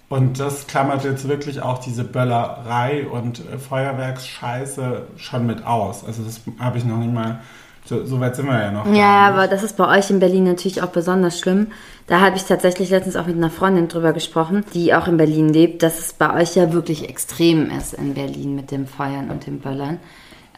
[0.09, 6.05] Und das klammert jetzt wirklich auch diese Böllerei und äh, Feuerwerksscheiße schon mit aus.
[6.05, 7.41] Also das habe ich noch nicht mal,
[7.85, 8.87] so, so weit sind wir ja noch.
[8.93, 11.69] Ja, aber das ist bei euch in Berlin natürlich auch besonders schlimm.
[12.07, 15.53] Da habe ich tatsächlich letztens auch mit einer Freundin drüber gesprochen, die auch in Berlin
[15.53, 19.47] lebt, dass es bei euch ja wirklich extrem ist in Berlin mit dem Feuern und
[19.47, 19.99] dem Böllern.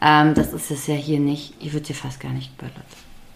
[0.01, 1.55] Ähm, das ist es ja hier nicht.
[1.59, 2.85] Hier wird ja fast gar nicht geböllert.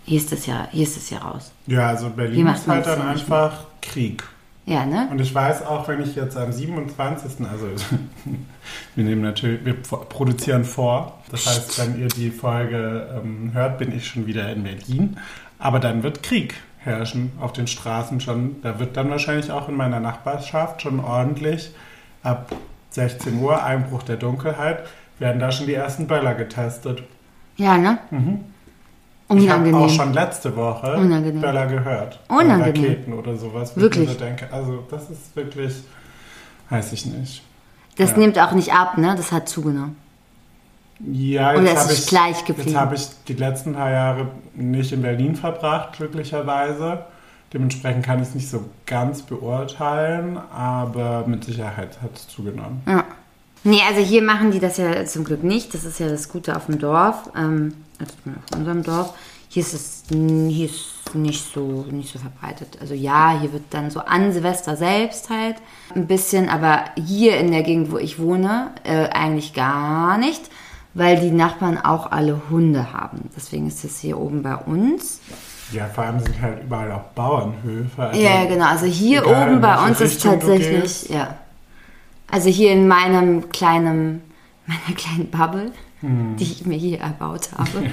[0.06, 1.52] Hier ist es ja, hier ist es ja raus.
[1.68, 4.24] Ja, also Berlin ist halt dann einfach Krieg.
[4.70, 5.08] Ja, ne?
[5.10, 7.44] Und ich weiß auch, wenn ich jetzt am 27.
[7.52, 7.66] Also
[8.96, 11.18] wir nehmen natürlich, wir pro- produzieren vor.
[11.32, 15.18] Das heißt, wenn ihr die Folge ähm, hört, bin ich schon wieder in Berlin.
[15.58, 18.62] Aber dann wird Krieg herrschen auf den Straßen schon.
[18.62, 21.72] Da wird dann wahrscheinlich auch in meiner Nachbarschaft schon ordentlich
[22.22, 22.52] ab
[22.92, 24.84] 16 Uhr, Einbruch der Dunkelheit,
[25.18, 27.02] werden da schon die ersten Böller getestet.
[27.58, 27.98] Ja, ne?
[29.32, 29.76] Ich habe Unangenehm.
[29.76, 31.40] auch schon letzte Woche Unangenehm.
[31.42, 32.20] Böller gehört.
[32.30, 32.62] Unangenehm.
[32.62, 33.78] Oder Raketen oder sowas.
[33.78, 34.10] Wirklich?
[34.10, 35.76] Ich denke, also das ist wirklich,
[36.70, 37.44] weiß ich nicht.
[37.98, 38.18] das ja.
[38.18, 39.14] nimmt auch nicht ab, ne?
[39.16, 39.96] Das hat zugenommen.
[41.12, 42.70] Ja, Oder jetzt ist habe ich, gleich geblieben?
[42.70, 47.06] jetzt habe ich die letzten paar Jahre nicht in Berlin verbracht, glücklicherweise.
[47.54, 52.82] Dementsprechend kann ich es nicht so ganz beurteilen, aber mit Sicherheit hat es zugenommen.
[52.86, 53.06] Ja.
[53.64, 55.74] Nee, also hier machen die das ja zum Glück nicht.
[55.74, 59.14] Das ist ja das Gute auf dem Dorf, ähm, also auf unserem Dorf.
[59.50, 62.78] Hier ist es hier ist nicht so nicht so verbreitet.
[62.82, 65.56] Also ja, hier wird dann so an Silvester selbst halt
[65.96, 70.42] ein bisschen, aber hier in der Gegend, wo ich wohne, äh, eigentlich gar nicht,
[70.94, 73.30] weil die Nachbarn auch alle Hunde haben.
[73.36, 75.20] Deswegen ist es hier oben bei uns.
[75.72, 78.02] Ja, vor allem sind halt überall auch Bauernhöfe.
[78.02, 78.66] also Ja, genau.
[78.66, 81.36] Also hier egal, oben bei uns ist Richtung du tatsächlich, ja.
[82.32, 84.22] Also hier in meinem kleinen,
[84.66, 86.38] meiner kleinen Bubble, Hm.
[86.38, 87.90] die ich mir hier erbaut habe,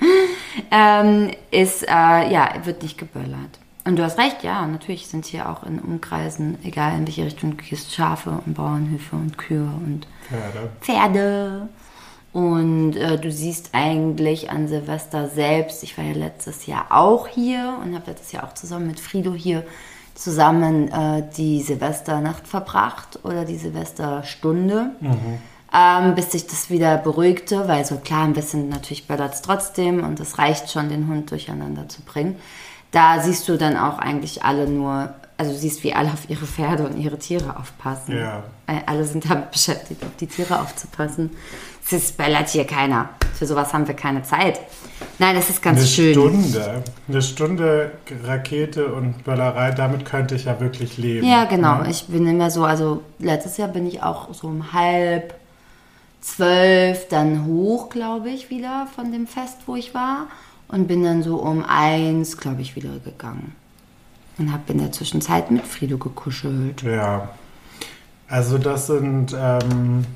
[0.70, 3.58] ähm, ist, äh, ja, wird nicht geböllert.
[3.86, 7.56] Und du hast recht, ja, natürlich sind hier auch in Umkreisen, egal in welche Richtung
[7.56, 10.70] du gehst, Schafe und Bauernhöfe und Kühe und Pferde.
[10.80, 11.68] Pferde.
[12.32, 17.78] Und äh, du siehst eigentlich an Silvester selbst, ich war ja letztes Jahr auch hier
[17.82, 19.64] und habe letztes Jahr auch zusammen mit Frido hier
[20.14, 24.92] zusammen äh, die Silvesternacht verbracht oder die Silvesterstunde,
[25.74, 30.04] ähm, bis sich das wieder beruhigte, weil so klar, ein bisschen natürlich böllert es trotzdem
[30.04, 32.36] und es reicht schon, den Hund durcheinander zu bringen.
[32.92, 36.46] Da siehst du dann auch eigentlich alle nur, also du siehst, wie alle auf ihre
[36.46, 38.16] Pferde und ihre Tiere aufpassen.
[38.16, 38.44] Ja.
[38.68, 41.30] Äh, Alle sind damit beschäftigt, auf die Tiere aufzupassen.
[41.84, 43.08] Es ist böllert hier keiner.
[43.34, 44.60] Für sowas haben wir keine Zeit.
[45.18, 46.12] Nein, das ist ganz Eine schön.
[46.12, 46.84] Stunde.
[47.08, 51.26] Eine Stunde Rakete und Böllerei, damit könnte ich ja wirklich leben.
[51.26, 51.78] Ja, genau.
[51.78, 51.90] Ne?
[51.90, 55.34] Ich bin immer so, also letztes Jahr bin ich auch so um halb
[56.24, 60.26] zwölf dann hoch, glaube ich, wieder von dem Fest, wo ich war.
[60.66, 63.54] Und bin dann so um eins, glaube ich, wieder gegangen.
[64.38, 66.82] Und habe in der Zwischenzeit mit Frido gekuschelt.
[66.82, 67.28] Ja.
[68.26, 70.06] Also das sind ähm,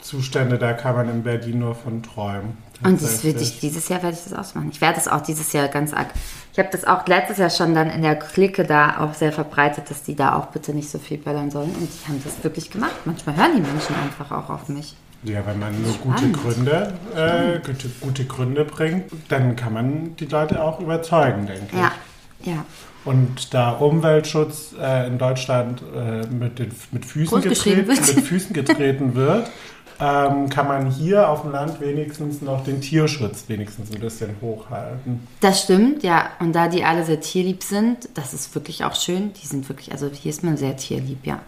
[0.00, 2.56] Zustände, da kann man in Berlin nur von träumen.
[2.82, 3.42] Und das Tatsächlich.
[3.42, 4.70] ich, dieses Jahr werde ich das ausmachen.
[4.72, 6.08] Ich werde das auch dieses Jahr ganz arg.
[6.52, 9.90] Ich habe das auch letztes Jahr schon dann in der Clique da auch sehr verbreitet,
[9.90, 11.70] dass die da auch bitte nicht so viel böllern sollen.
[11.70, 12.96] Und die haben das wirklich gemacht.
[13.04, 14.94] Manchmal hören die Menschen einfach auch auf mich.
[15.24, 16.30] Ja, wenn man nur gute.
[16.30, 21.92] Gründe, äh, gute, gute Gründe bringt, dann kann man die Leute auch überzeugen, denke Ja,
[22.40, 22.46] ich.
[22.46, 22.64] ja.
[23.04, 28.16] Und da Umweltschutz äh, in Deutschland äh, mit, den, mit, Füßen getreten, wird.
[28.16, 29.50] mit Füßen getreten wird,
[30.00, 35.26] ähm, kann man hier auf dem Land wenigstens noch den Tierschutz wenigstens ein bisschen hochhalten.
[35.40, 36.30] Das stimmt, ja.
[36.38, 39.32] Und da die alle sehr tierlieb sind, das ist wirklich auch schön.
[39.32, 41.40] Die sind wirklich, also hier ist man sehr tierlieb, ja.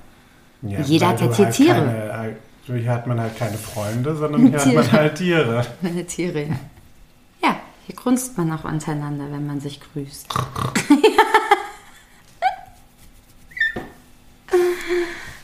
[0.63, 1.75] Ja, Jeder hat ja hier halt Tiere.
[1.75, 2.35] Keine, äh,
[2.67, 4.83] hier hat man halt keine Freunde, sondern hier hat Tiere.
[4.83, 5.67] man halt Tiere.
[5.81, 6.57] Meine Tiere, ja.
[7.43, 10.29] Ja, hier grunzt man auch untereinander, wenn man sich grüßt.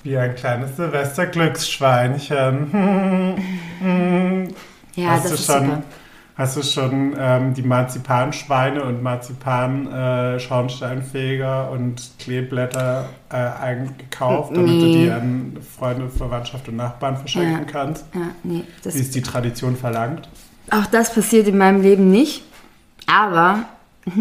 [0.02, 2.70] Wie ein kleines Silvester-Glücksschweinchen.
[4.94, 5.82] Ja, hast das ist schon, super.
[6.36, 15.04] Hast du schon ähm, die Marzipanschweine und Marzipan-Schornsteinfeger und Kleeblätter äh, eingekauft, damit du Nee.
[15.04, 17.72] die an Freunde, Verwandtschaft und Nachbarn verschenken Ja.
[17.72, 18.04] kannst?
[18.14, 20.28] Ja, nee, das Wie es die Tradition verlangt?
[20.70, 22.42] Auch das passiert in meinem Leben nicht.
[23.06, 23.60] Aber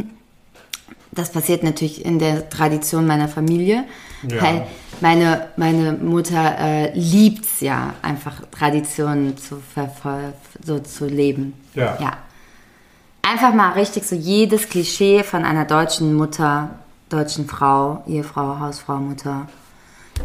[1.12, 3.84] das passiert natürlich in der Tradition meiner Familie.
[4.30, 4.42] Ja.
[4.42, 4.68] Weil
[5.02, 10.34] meine, meine Mutter äh, liebt es ja, einfach Traditionen zu, verfol-
[10.64, 11.54] so zu leben.
[11.74, 11.98] Ja.
[12.00, 12.14] ja.
[13.22, 16.70] Einfach mal richtig so jedes Klischee von einer deutschen Mutter,
[17.10, 19.48] deutschen Frau, Ehefrau, Hausfrau, Mutter.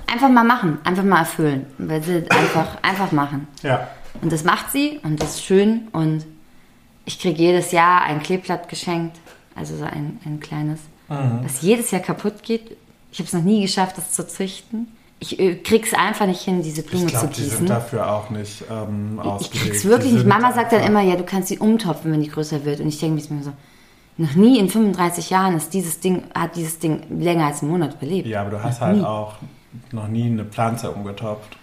[0.06, 1.66] Einfach mal machen, einfach mal erfüllen.
[1.78, 3.48] Weil sie einfach, einfach machen.
[3.62, 3.88] Ja.
[4.22, 5.88] Und das macht sie und das ist schön.
[5.92, 6.26] Und
[7.06, 9.16] ich kriege jedes Jahr ein Kleeblatt geschenkt.
[9.56, 12.76] Also so ein, ein kleines, was jedes Jahr kaputt geht.
[13.12, 14.88] Ich habe es noch nie geschafft, das zu züchten.
[15.18, 17.58] Ich äh, krieg's einfach nicht hin, diese Ich Blume glaube, zu die gießen.
[17.58, 19.66] sind dafür auch nicht ähm, Ich ausgelegt.
[19.70, 20.26] krieg's wirklich Die nicht.
[20.26, 22.80] Mama sagt dann immer, ja, du kannst sie umtopfen, wenn die größer wird.
[22.80, 23.52] Und ich denke mir so,
[24.16, 27.94] noch nie in 35 Jahren ist dieses Ding, hat dieses Ding länger als einen Monat
[27.94, 28.28] überlebt.
[28.28, 29.04] Ja, aber du hast Noch halt nie.
[29.04, 29.34] auch
[29.92, 31.56] noch nie eine Pflanze umgetopft.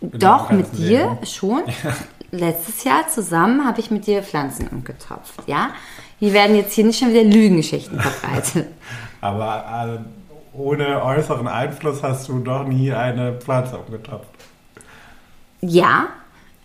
[0.00, 1.26] Doch, mit dir Leben.
[1.26, 1.62] schon.
[2.32, 5.70] Letztes Jahr zusammen habe ich mit dir Pflanzen umgetopft, ja?
[6.18, 8.66] Wir werden jetzt hier nicht schon wieder Lügengeschichten verbreitet.
[9.20, 10.21] Aber äh,
[10.52, 14.28] ohne äußeren Einfluss hast du noch nie eine Pflanze umgetopft.
[15.60, 16.08] ja,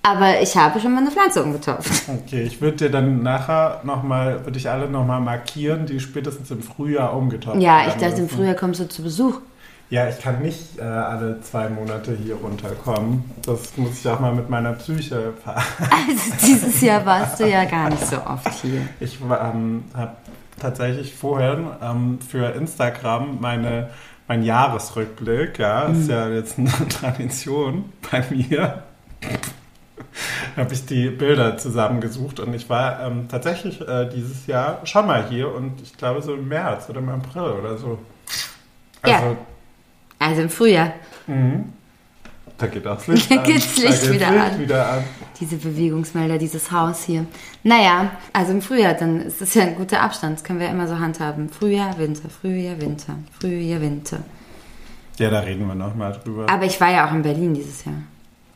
[0.04, 2.08] aber ich habe schon mal eine Pflanze umgetopft.
[2.08, 6.62] Okay, ich würde dir dann nachher nochmal, würde ich alle nochmal markieren, die spätestens im
[6.62, 8.30] Frühjahr umgetopft Ja, ich dachte, im.
[8.30, 9.41] Frühjahr kommst du zu Besuch.
[9.89, 13.23] Ja, ich kann nicht äh, alle zwei Monate hier runterkommen.
[13.45, 17.65] Das muss ich auch mal mit meiner Psyche ver Also dieses Jahr warst du ja
[17.65, 18.82] gar nicht so oft hier.
[19.00, 20.12] Ich ähm, habe
[20.60, 23.89] tatsächlich vorhin ähm, für Instagram meine,
[24.28, 28.84] mein Jahresrückblick, ja, ist ja jetzt eine Tradition bei mir,
[30.56, 35.28] habe ich die Bilder zusammengesucht und ich war ähm, tatsächlich äh, dieses Jahr schon mal
[35.30, 38.00] hier und ich glaube so im März oder im April oder so.
[39.06, 39.15] Ja.
[39.15, 39.38] Also,
[40.20, 40.93] Also im Frühjahr.
[42.58, 43.43] Da geht auch das Licht Da an.
[43.43, 44.60] geht's Da Licht geht's wieder Licht an.
[44.60, 45.04] wieder an.
[45.39, 47.26] Diese Bewegungsmelder, dieses Haus hier.
[47.63, 50.38] Naja, also im Frühjahr, dann ist das ja ein guter Abstand.
[50.38, 51.50] Das können wir immer so handhaben.
[51.50, 54.20] Frühjahr, Winter, Frühjahr, Winter, Frühjahr, Winter.
[55.17, 56.48] Ja, da reden wir nochmal drüber.
[56.50, 57.96] Aber ich war ja auch in Berlin dieses Jahr.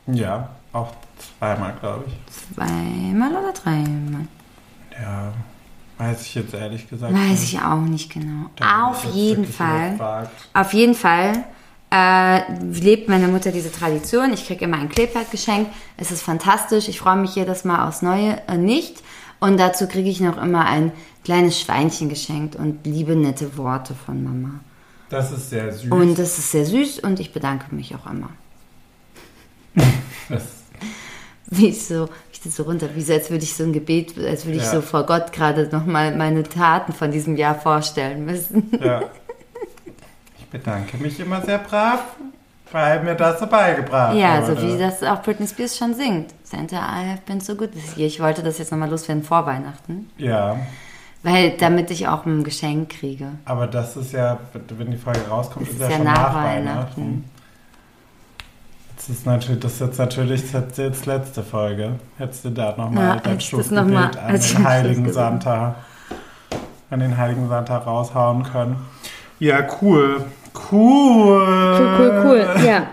[0.06, 0.92] Ja, auch
[1.38, 2.54] zweimal, glaube ich.
[2.56, 4.26] Zweimal oder dreimal?
[5.00, 5.32] Ja,
[5.98, 7.54] weiß ich jetzt ehrlich gesagt Weiß nicht.
[7.54, 8.46] ich auch nicht genau.
[8.56, 10.28] Da bin Auf jeden Fall.
[10.54, 11.44] Auf jeden Fall
[11.92, 14.32] äh, lebt meine Mutter diese Tradition.
[14.32, 15.70] Ich kriege immer ein Kleeblatt geschenkt.
[15.98, 16.88] Es ist fantastisch.
[16.88, 19.02] Ich freue mich jedes Mal aufs Neue äh, nicht.
[19.40, 20.92] Und dazu kriege ich noch immer ein
[21.24, 24.60] kleines Schweinchen geschenkt und liebe, nette Worte von Mama.
[25.10, 25.90] Das ist sehr süß.
[25.90, 28.30] Und das ist sehr süß und ich bedanke mich auch immer.
[30.28, 30.42] das,
[31.46, 34.16] Wie ich so, ich das so runter, wie so, als würde ich so ein Gebet,
[34.18, 34.70] als würde ich Ja.
[34.70, 38.70] so vor Gott gerade nochmal meine Taten von diesem Jahr vorstellen müssen.
[38.82, 39.02] ja.
[40.52, 42.00] Ich bedanke mich immer sehr brav,
[42.72, 44.60] weil mir das so beigebracht Ja, wurde.
[44.60, 46.34] so wie das auch Britney Spears schon singt.
[46.44, 48.06] Santa, I have been so good this year.
[48.06, 50.10] Ich wollte das jetzt nochmal loswerden vor Weihnachten.
[50.18, 50.56] Ja,
[51.22, 53.28] Weil, damit ich auch ein Geschenk kriege.
[53.46, 54.38] aber das ist ja,
[54.76, 57.00] wenn die Folge rauskommt, Das ist, ja, ja schon nach nach Weihnachten.
[57.00, 57.24] Weihnachten.
[58.96, 61.92] Das ist natürlich, das ist jetzt natürlich das ist jetzt letzte Folge.
[62.18, 65.12] Hättest du da nochmal Ja, dein noch Schlussgebet an den Heiligen.
[65.12, 65.74] Santa,
[66.90, 68.76] an den Heiligen Santa raushauen können.
[69.38, 70.24] Ja, cool.
[70.70, 72.46] Cool.
[72.66, 72.86] Ja,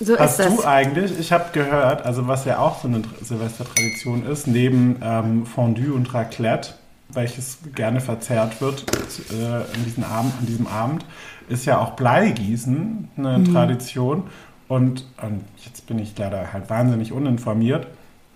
[0.00, 0.56] so Hast ist das.
[0.56, 5.46] du eigentlich, ich habe gehört, also was ja auch so eine Silvestertradition ist, neben ähm,
[5.46, 6.70] Fondue und Raclette,
[7.12, 8.84] welches gerne verzehrt wird
[9.32, 11.04] äh, an, diesem Abend, an diesem Abend,
[11.48, 13.52] ist ja auch Bleigießen eine Mhm.
[13.52, 14.22] Tradition.
[14.68, 17.88] Und, und jetzt bin ich leider halt wahnsinnig uninformiert.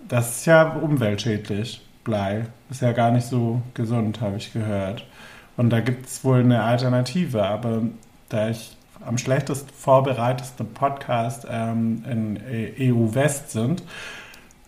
[0.09, 2.45] Das ist ja umweltschädlich, Blei.
[2.69, 5.05] Ist ja gar nicht so gesund, habe ich gehört.
[5.57, 7.83] Und da gibt es wohl eine Alternative, aber
[8.29, 12.39] da ich am schlechtest vorbereitesten Podcast ähm, in
[12.79, 13.83] EU West sind,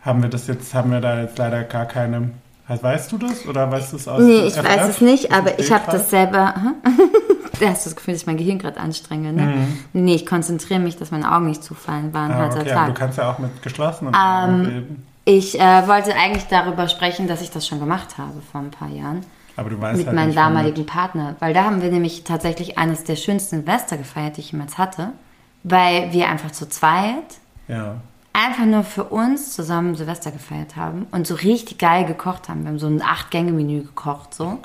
[0.01, 2.31] haben wir das jetzt, haben wir da jetzt leider gar keine.
[2.69, 4.63] Weißt du das oder weißt du es aus Nee, dem ich FF?
[4.65, 6.53] weiß es nicht, aber ich habe das selber.
[7.59, 9.67] Da hast du das Gefühl, dass ich mein Gehirn gerade anstrenge, ne?
[9.93, 12.13] Nee, ich konzentriere mich, dass meine Augen nicht zufallen.
[12.13, 12.33] War ein Mhm.
[12.35, 12.95] Ah, harter okay, aber du Tag.
[12.99, 15.07] kannst ja auch mit geschlossenen Ähm, Augen reden.
[15.23, 18.89] Ich äh, wollte eigentlich darüber sprechen, dass ich das schon gemacht habe vor ein paar
[18.89, 19.21] Jahren.
[19.57, 20.87] Aber du weißt mit halt meinem damaligen womit.
[20.87, 21.35] Partner.
[21.39, 25.09] Weil da haben wir nämlich tatsächlich eines der schönsten Silvester gefeiert, die ich jemals hatte.
[25.63, 27.25] Weil wir einfach zu zweit
[27.67, 27.95] Ja.
[28.33, 32.61] einfach nur für uns zusammen Silvester gefeiert haben und so richtig geil gekocht haben.
[32.63, 34.59] Wir haben so ein Acht-Gänge-Menü gekocht, so.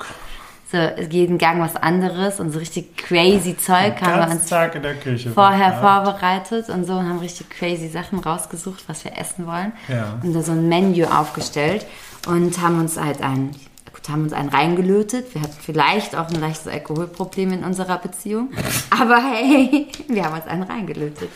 [0.71, 0.77] So,
[1.09, 4.95] jeden Gang was anderes und so richtig crazy Zeug haben wir uns Tag in der
[4.95, 5.29] Küche.
[5.29, 6.05] vorher verbracht.
[6.05, 9.71] vorbereitet und so und haben richtig crazy Sachen rausgesucht, was wir essen wollen.
[9.87, 10.19] Ja.
[10.23, 11.85] Und da so ein Menü aufgestellt
[12.27, 13.51] und haben uns halt ein,
[13.93, 15.33] gut, haben uns einen reingelötet.
[15.33, 18.49] Wir hatten vielleicht auch ein leichtes Alkoholproblem in unserer Beziehung.
[18.89, 21.29] Aber hey, wir haben uns einen reingelötet.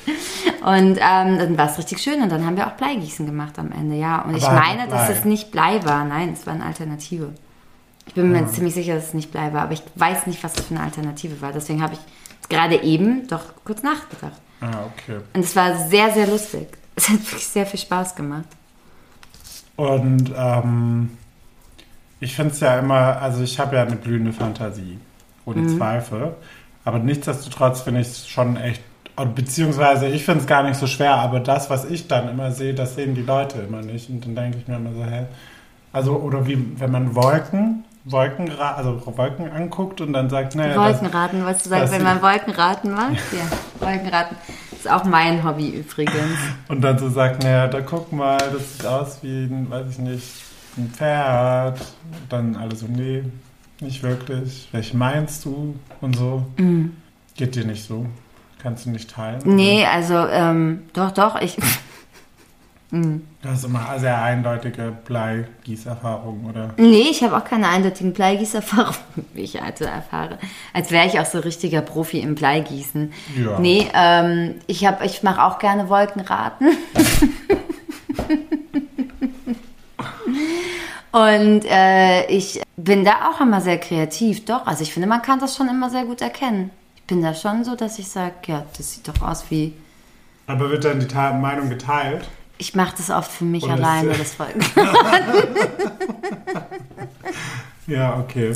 [0.65, 3.71] Und ähm, dann war es richtig schön und dann haben wir auch Bleigießen gemacht am
[3.71, 4.21] Ende, ja.
[4.23, 6.03] Und ich Aber meine, dass es nicht Blei war.
[6.03, 7.33] Nein, es war eine Alternative.
[8.07, 10.57] Ich bin mir ziemlich sicher, dass es nicht Blei war, aber ich weiß nicht, was
[10.57, 11.51] es für eine Alternative war.
[11.51, 11.99] Deswegen habe ich
[12.49, 14.39] gerade eben doch kurz nachgedacht.
[14.61, 15.19] Ah, okay.
[15.33, 16.67] Und es war sehr, sehr lustig.
[16.95, 18.47] Es hat wirklich sehr viel Spaß gemacht.
[19.75, 21.11] Und ähm,
[22.19, 24.97] ich finde es ja immer, also ich habe ja eine blühende Fantasie,
[25.45, 25.77] ohne Mhm.
[25.77, 26.35] Zweifel.
[26.85, 28.81] Aber nichtsdestotrotz finde ich es schon echt,
[29.35, 32.73] beziehungsweise ich finde es gar nicht so schwer, aber das, was ich dann immer sehe,
[32.73, 34.09] das sehen die Leute immer nicht.
[34.09, 35.25] Und dann denke ich mir immer so, hä?
[35.93, 41.43] Also, oder wie, wenn man Wolken, Wolken, also Wolken anguckt und dann sagt, naja, Wolkenraten,
[41.45, 43.11] was du sagst, wenn man Wolkenraten macht?
[43.33, 44.37] Ja, Wolkenraten.
[44.71, 46.37] ist auch mein Hobby übrigens.
[46.69, 49.97] Und dann so sagt, naja, da guck mal, das sieht aus wie ein, weiß ich
[49.99, 50.23] nicht,
[50.77, 51.79] ein Pferd.
[51.79, 53.23] Und dann alle so, nee,
[53.81, 54.67] nicht wirklich.
[54.71, 55.75] Welch meinst du?
[56.01, 56.45] Und so.
[57.35, 58.05] Geht dir nicht so?
[58.61, 59.39] Kannst du nicht teilen?
[59.45, 61.57] Nee, also, ähm, doch, doch, ich.
[62.89, 66.73] Du hast immer sehr eindeutige Bleigießerfahrungen, oder?
[66.77, 68.95] Nee, ich habe auch keine eindeutigen Bleigießerfahrungen,
[69.33, 70.37] wie ich also erfahre.
[70.73, 73.11] Als wäre ich auch so richtiger Profi im Bleigießen.
[73.35, 73.59] Ja.
[73.59, 76.69] Nee, ähm, ich, hab- ich mache auch gerne Wolkenraten.
[81.17, 84.67] Und äh, ich bin da auch immer sehr kreativ, doch.
[84.67, 86.69] Also ich finde, man kann das schon immer sehr gut erkennen.
[86.95, 89.73] Ich bin da schon so, dass ich sage, ja, das sieht doch aus wie...
[90.45, 92.27] Aber wird dann die Meinung geteilt?
[92.59, 94.63] Ich mache das oft für mich Oder alleine, das Wolken.
[97.87, 98.53] Ja, okay.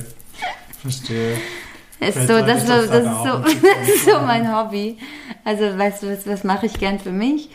[0.82, 1.34] Verstehe.
[2.00, 4.98] Ist Vielleicht so, das, das das, ist so, das ist so mein Hobby.
[5.46, 7.50] Also, weißt du, was, was mache ich gern für mich?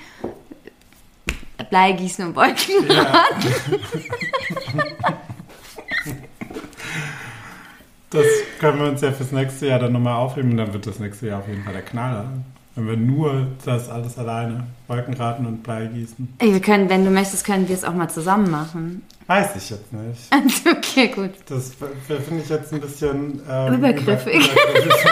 [1.68, 2.88] Bleigießen und Wolken.
[2.88, 3.24] Ja.
[8.10, 8.24] Das
[8.60, 11.26] können wir uns ja fürs nächste Jahr dann nochmal aufheben und dann wird das nächste
[11.28, 12.26] Jahr auf jeden Fall der Knaller.
[12.76, 16.34] Wenn wir nur das alles alleine, Wolkenraten und Bleigießen.
[16.38, 19.02] Ey, Wir können, wenn du möchtest, können wir es auch mal zusammen machen.
[19.26, 20.30] Weiß ich jetzt nicht.
[20.70, 21.30] okay, gut.
[21.48, 21.72] Das
[22.06, 24.34] finde ich jetzt ein bisschen ähm, Übergriffig.
[24.34, 25.04] über- übergriffig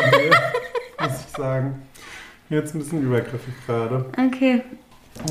[1.00, 1.74] mir, muss ich sagen.
[2.50, 4.04] Jetzt ein bisschen übergriffig gerade.
[4.26, 4.60] Okay.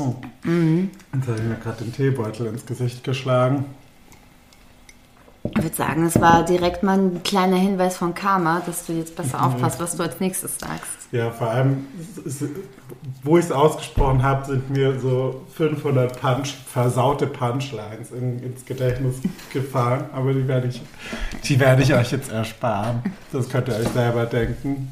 [0.00, 0.14] Oh.
[0.44, 3.64] Jetzt habe ich mir gerade den Teebeutel ins Gesicht geschlagen.
[5.50, 9.14] Ich würde sagen, es war direkt mal ein kleiner Hinweis von Karma, dass du jetzt
[9.14, 10.90] besser aufpasst, was du als nächstes sagst.
[11.12, 11.86] Ja, vor allem,
[13.22, 19.16] wo ich es ausgesprochen habe, sind mir so 500 Punch, versaute Punchlines in, ins Gedächtnis
[19.52, 20.06] gefahren.
[20.14, 20.80] Aber die werde ich,
[21.44, 23.02] die werde ich euch jetzt ersparen.
[23.30, 24.90] Das könnt ihr euch selber denken.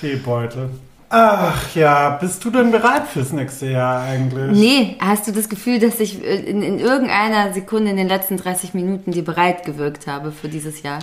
[0.00, 0.70] Teebeutel.
[1.10, 4.50] Ach ja, bist du denn bereit fürs nächste Jahr eigentlich?
[4.58, 8.36] Nee, hast du das Gefühl, dass ich äh, in, in irgendeiner Sekunde in den letzten
[8.36, 10.98] 30 Minuten dir bereit gewirkt habe für dieses Jahr?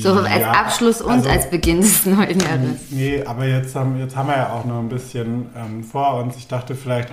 [0.00, 2.90] So als Ja, Abschluss und also- als Beginn des neuen Jahres.
[2.90, 6.36] Nee, aber jetzt haben, jetzt haben wir ja auch noch ein bisschen ähm, vor uns.
[6.36, 7.10] Ich dachte vielleicht,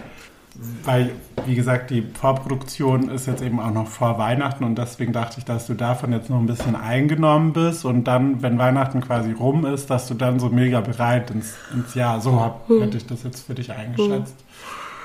[0.84, 1.12] weil,
[1.46, 5.46] wie gesagt, die Vorproduktion ist jetzt eben auch noch vor Weihnachten und deswegen dachte ich,
[5.46, 9.66] dass du davon jetzt noch ein bisschen eingenommen bist und dann, wenn Weihnachten quasi rum
[9.66, 13.24] ist, dass du dann so mega bereit ins, ins Jahr, so hab, hätte ich das
[13.24, 14.36] jetzt für dich eingeschätzt.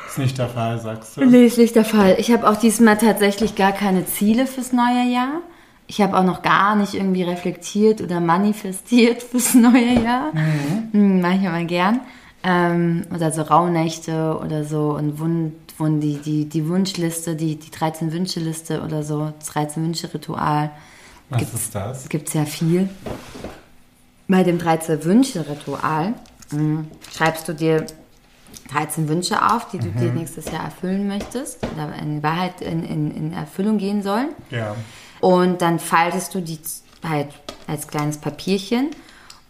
[0.07, 1.25] Ist nicht der Fall, sagst du?
[1.25, 2.17] Nee, ist nicht der Fall.
[2.19, 5.41] Ich habe auch diesmal tatsächlich gar keine Ziele fürs neue Jahr.
[5.87, 10.33] Ich habe auch noch gar nicht irgendwie reflektiert oder manifestiert fürs neue Jahr.
[10.93, 11.21] Mhm.
[11.21, 12.01] Mache ich aber gern.
[12.43, 17.71] Ähm, oder so Rauhnächte oder so und Wund, Wund, die, die, die Wunschliste, die, die
[17.71, 20.71] 13 Wünsche-Liste oder so, das 13 Wünsche-Ritual.
[21.29, 22.09] Was Gibt's- ist das?
[22.09, 22.89] gibt ja viel.
[24.29, 26.15] Bei dem 13 Wünsche-Ritual
[26.53, 27.85] mh, schreibst du dir
[28.73, 33.11] 13 Wünsche auf, die du dir nächstes Jahr erfüllen möchtest oder in Wahrheit in, in,
[33.15, 34.29] in Erfüllung gehen sollen.
[34.51, 34.77] Ja.
[35.21, 36.59] Und dann faltest du die
[37.07, 37.29] halt
[37.67, 38.91] als kleines Papierchen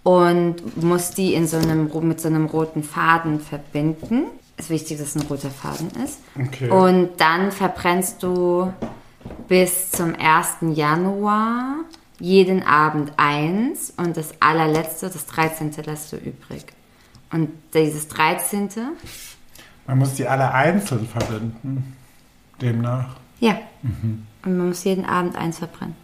[0.02, 4.24] und musst die in so einem, mit so einem roten Faden verbinden.
[4.56, 6.20] Es ist wichtig, dass es ein roter Faden ist.
[6.38, 6.70] Okay.
[6.70, 8.72] Und dann verbrennst du
[9.48, 10.76] bis zum 1.
[10.76, 11.76] Januar
[12.18, 15.72] jeden Abend eins und das allerletzte, das 13.
[15.84, 16.66] lässt du übrig.
[17.32, 18.68] Und dieses 13.
[19.86, 21.96] Man muss die alle einzeln verbinden.
[22.60, 23.16] Demnach.
[23.40, 23.58] Ja.
[23.82, 25.96] Und man muss jeden Abend eins verbrennen.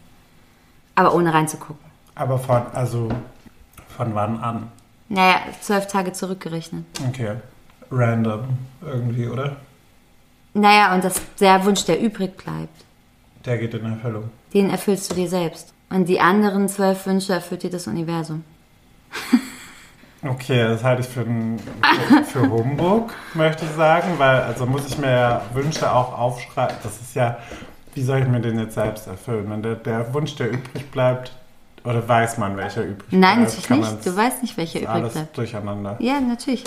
[0.95, 1.85] Aber ohne reinzugucken.
[2.15, 3.11] Aber von, also,
[3.97, 4.71] von wann an?
[5.09, 6.85] Naja, zwölf Tage zurückgerechnet.
[7.09, 7.37] Okay.
[7.91, 8.45] Random
[8.85, 9.57] irgendwie, oder?
[10.55, 12.85] Naja, und das, der Wunsch, der übrig bleibt,
[13.45, 14.31] Der geht in Erfüllung.
[14.55, 15.73] den erfüllst du dir selbst.
[15.91, 18.43] Und die anderen zwölf Wünsche erfüllt dir das Universum.
[20.23, 21.61] Okay, das halte ich für, ein,
[22.09, 26.77] für, für Humbug, möchte ich sagen, weil also muss ich mir ja Wünsche auch aufschreiben.
[26.83, 27.37] Das ist ja,
[27.95, 29.49] wie soll ich mir den jetzt selbst erfüllen?
[29.49, 31.33] Wenn der, der Wunsch, der übrig bleibt,
[31.87, 33.41] oder weiß man, welcher übrig Nein, bleibt?
[33.41, 34.07] natürlich Kann nicht.
[34.07, 35.37] Du weißt nicht, welcher ist übrig alles bleibt.
[35.39, 35.97] durcheinander.
[36.01, 36.65] Ja, natürlich.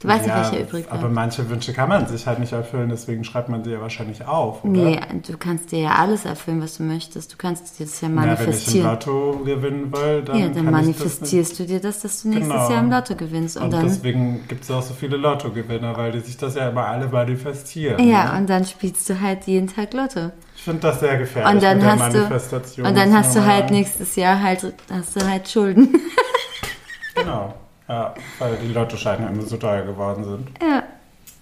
[0.00, 1.14] Du weißt ja, nicht, welcher übrig Aber bleibt.
[1.14, 4.64] manche Wünsche kann man sich halt nicht erfüllen, deswegen schreibt man sie ja wahrscheinlich auf,
[4.64, 4.72] oder?
[4.72, 7.32] Nee, du kannst dir ja alles erfüllen, was du möchtest.
[7.32, 8.86] Du kannst dir das ja Na, wenn ich im manifestieren.
[8.90, 12.70] Lotto gewinnen will, dann ja, dann manifestierst du dir das, dass du nächstes Genau.
[12.70, 13.56] Jahr im Lotto gewinnst.
[13.58, 13.62] Und.
[13.62, 16.86] Und dann, deswegen gibt es auch so viele Lottogewinner, weil die sich das ja immer
[16.86, 18.04] alle manifestieren.
[18.04, 18.38] ja, ne?
[18.40, 20.32] und dann spielst du halt jeden Tag Lotto.
[20.62, 22.86] Ich finde das sehr gefährlich Und dann hast du, Manifestation.
[22.86, 25.88] und dann hast du halt nächstes Jahr halt, hast du halt Schulden.
[27.16, 27.54] Genau.
[27.88, 30.48] Ja, weil die Lottoscheine immer so teuer geworden sind.
[30.62, 30.84] ja.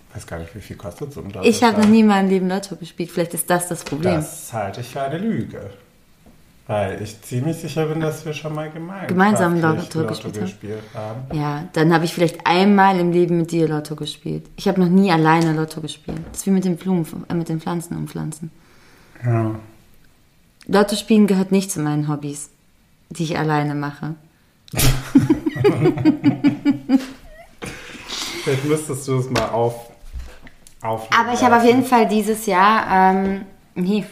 [0.09, 1.51] Ich weiß gar nicht, wie viel kostet so ein Lottoschein.
[1.51, 3.11] Ich habe noch nie in meinem Leben Lotto gespielt.
[3.11, 4.15] Vielleicht ist das das Problem.
[4.15, 5.71] Das halte ich für eine Lüge.
[6.67, 10.45] Weil ich ziemlich sicher bin, dass wir schon mal gemein Gemeinsam kraftlich Lotto gespielt haben.
[10.47, 11.39] gespielt haben.
[11.39, 14.47] Ja, dann habe ich vielleicht einmal im Leben mit dir Lotto gespielt.
[14.57, 16.19] Ich habe noch nie alleine Lotto gespielt.
[16.33, 18.51] Das ist wie mit den Blumen, äh, mit den Pflanzen umpflanzen.
[19.25, 19.55] Ja.
[20.67, 22.51] Lotto spielen gehört nicht zu meinen Hobbys,
[23.11, 24.15] die ich alleine mache.
[28.45, 29.91] Vielleicht müsstest du es mal auf,
[30.81, 31.21] aufnehmen.
[31.21, 33.43] Aber ich habe auf jeden Fall dieses Jahr, ähm,
[33.75, 34.05] nee,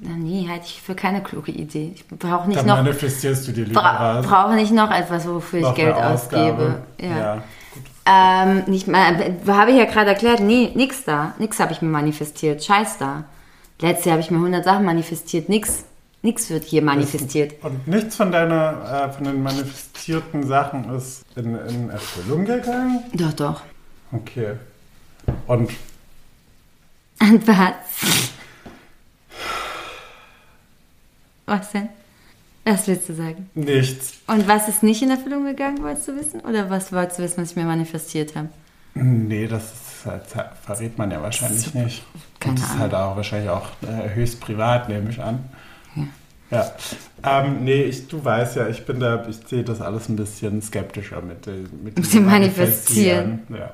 [0.00, 1.92] nee, halte ich für keine kluge Idee.
[1.94, 4.26] Ich brauche nicht Dann noch, manifestierst du dir lieber bra was.
[4.26, 6.42] brauche nicht noch etwas, wofür ich Noch Geld eine ausgebe.
[6.42, 6.82] Ausgabe.
[6.98, 7.42] Ja.
[8.06, 11.34] Ähm, nicht mal, habe ich ja gerade erklärt, nee, nix da.
[11.38, 12.62] Nix habe ich mir manifestiert.
[12.62, 13.24] Scheiß da.
[13.80, 15.48] Letztes Jahr habe ich mir 100 Sachen manifestiert.
[15.48, 15.84] Nix,
[16.22, 17.54] nix wird hier manifestiert.
[17.62, 23.02] Und nichts von deiner, äh, von den manifestierten Sachen ist in, in Erfüllung gegangen?
[23.14, 23.62] Doch, doch.
[24.12, 24.54] Okay.
[25.46, 25.70] Und
[27.20, 27.74] Und was?
[31.46, 31.88] Was denn?
[32.64, 33.50] Was willst du sagen?
[33.54, 34.14] nichts.
[34.26, 36.40] Und was ist nicht in Erfüllung gegangen, wolltest du wissen?
[36.40, 38.48] Oder was wolltest du wissen, was ich mir manifestiert habe?
[38.94, 40.22] Nee, das ist halt,
[40.64, 42.04] verrät man ja wahrscheinlich nicht.
[42.40, 42.80] Keine das ist Ahnung.
[42.82, 45.44] halt auch wahrscheinlich auch äh, höchst privat, nehme ich an.
[46.50, 46.70] Ja.
[47.24, 50.60] Ähm, nee, ich, du weißt ja, ich bin da, ich sehe das alles ein bisschen
[50.62, 53.42] skeptischer mit, dem- mit Mit dem Manifestieren.
[53.48, 53.72] Ja.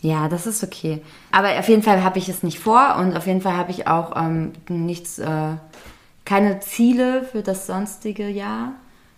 [0.00, 1.02] Ja, das ist okay.
[1.32, 3.88] Aber auf jeden Fall habe ich es nicht vor und auf jeden Fall habe ich
[3.88, 5.26] auch ähm, nichts, äh,
[6.24, 8.72] keine Ziele für das sonstige Jahr.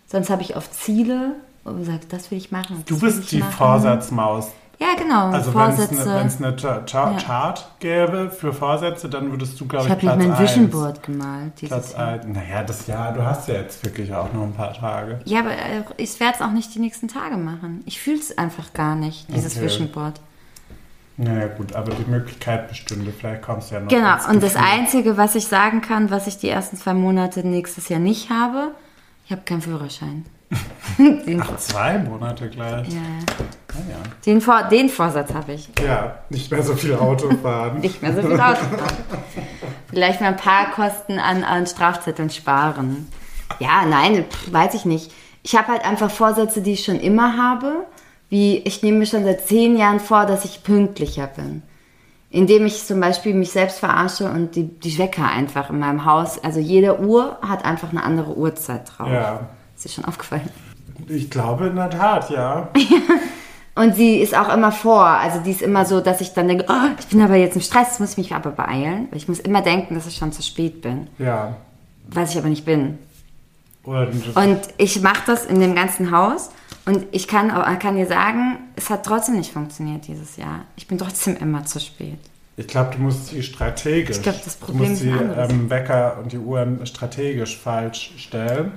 [0.07, 2.83] Sonst habe ich oft Ziele und gesagt, das will ich machen.
[2.87, 3.51] Du bist die machen.
[3.51, 4.47] Vorsatzmaus.
[4.81, 5.29] Ja, genau.
[5.29, 7.17] Also wenn es eine, wenn's eine Cha- Cha- Ja.
[7.19, 10.69] Chart gäbe für Vorsätze, dann würdest du, glaube ich ich, habe mir Platz mein Vision
[10.71, 12.07] Board gemalt Platz Jahr.
[12.07, 12.31] ein.
[12.31, 15.19] Naja, das Jahr, du hast ja jetzt wirklich auch noch ein paar Tage.
[15.25, 17.83] Ja, aber äh, ich werde es auch nicht die nächsten Tage machen.
[17.85, 19.65] Ich fühle es einfach gar nicht, dieses Okay.
[19.65, 20.19] Vision Board.
[21.17, 23.89] Naja, gut, aber die Möglichkeit bestünde, vielleicht kommst du ja noch.
[23.89, 24.55] Genau, und das.
[24.55, 28.71] Einzige, was ich sagen kann, was ich die ersten zwei Monate nächstes Jahr nicht habe,
[29.25, 30.25] ich habe keinen Führerschein.
[31.39, 32.89] Ach, zwei Monate gleich.
[32.89, 33.95] ja, ja.
[34.03, 35.69] Ah, Den, Vor den Vorsatz habe ich.
[35.79, 35.85] ja.
[35.85, 37.79] ja, nicht mehr so viel Auto fahren.
[37.81, 38.97] Nicht mehr so viel Auto fahren.
[39.89, 43.07] Vielleicht mal ein paar Kosten an, an Strafzetteln sparen.
[43.59, 45.11] Ja, nein, weiß ich nicht.
[45.43, 47.85] Ich habe halt einfach Vorsätze, die ich schon immer habe.
[48.29, 51.63] Wie ich nehme mir schon seit zehn Jahren vor, dass ich pünktlicher bin.
[52.31, 56.41] Indem ich zum Beispiel mich selbst verarsche und die, die Wecker einfach in meinem Haus,
[56.41, 59.09] also jede Uhr hat einfach eine andere Uhrzeit drauf.
[59.09, 59.49] Ja.
[59.75, 60.49] Ist dir schon aufgefallen?
[61.07, 62.69] Ich glaube in der Tat, ja.
[63.75, 65.05] Und sie ist auch immer vor.
[65.05, 67.61] Also die ist immer so, dass ich dann denke, oh, ich bin aber jetzt im
[67.61, 69.07] Stress, muss ich mich aber beeilen.
[69.09, 71.07] Weil ich muss immer denken, dass ich schon zu spät bin.
[71.17, 71.55] Ja.
[72.07, 72.99] Was ich aber nicht bin.
[73.83, 76.51] Und, Und ich mache das in dem ganzen Haus.
[76.85, 80.61] Und ich kann, auch- kann dir sagen, es hat trotzdem nicht funktioniert dieses Jahr.
[80.75, 82.17] Ich bin trotzdem immer zu spät.
[82.57, 84.17] ich glaube, du musst sie strategisch.
[84.17, 88.13] Ich glaub, das du Problem musst ist die ähm, Wecker und die Uhren strategisch falsch
[88.17, 88.71] stellen,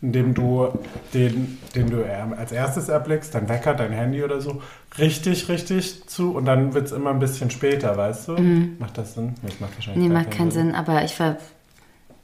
[0.00, 0.68] indem du
[1.14, 4.60] den, den du ähm, als erstes erblickst, dein Wecker, dein Handy oder so,
[4.98, 8.32] richtig, richtig zu und dann wird es immer ein bisschen später, weißt du?
[8.78, 9.34] Macht das Sinn?
[9.42, 10.08] Nee, das macht wahrscheinlich Mhm.
[10.08, 11.36] Nee, macht keinen Sinn, aber ich ver...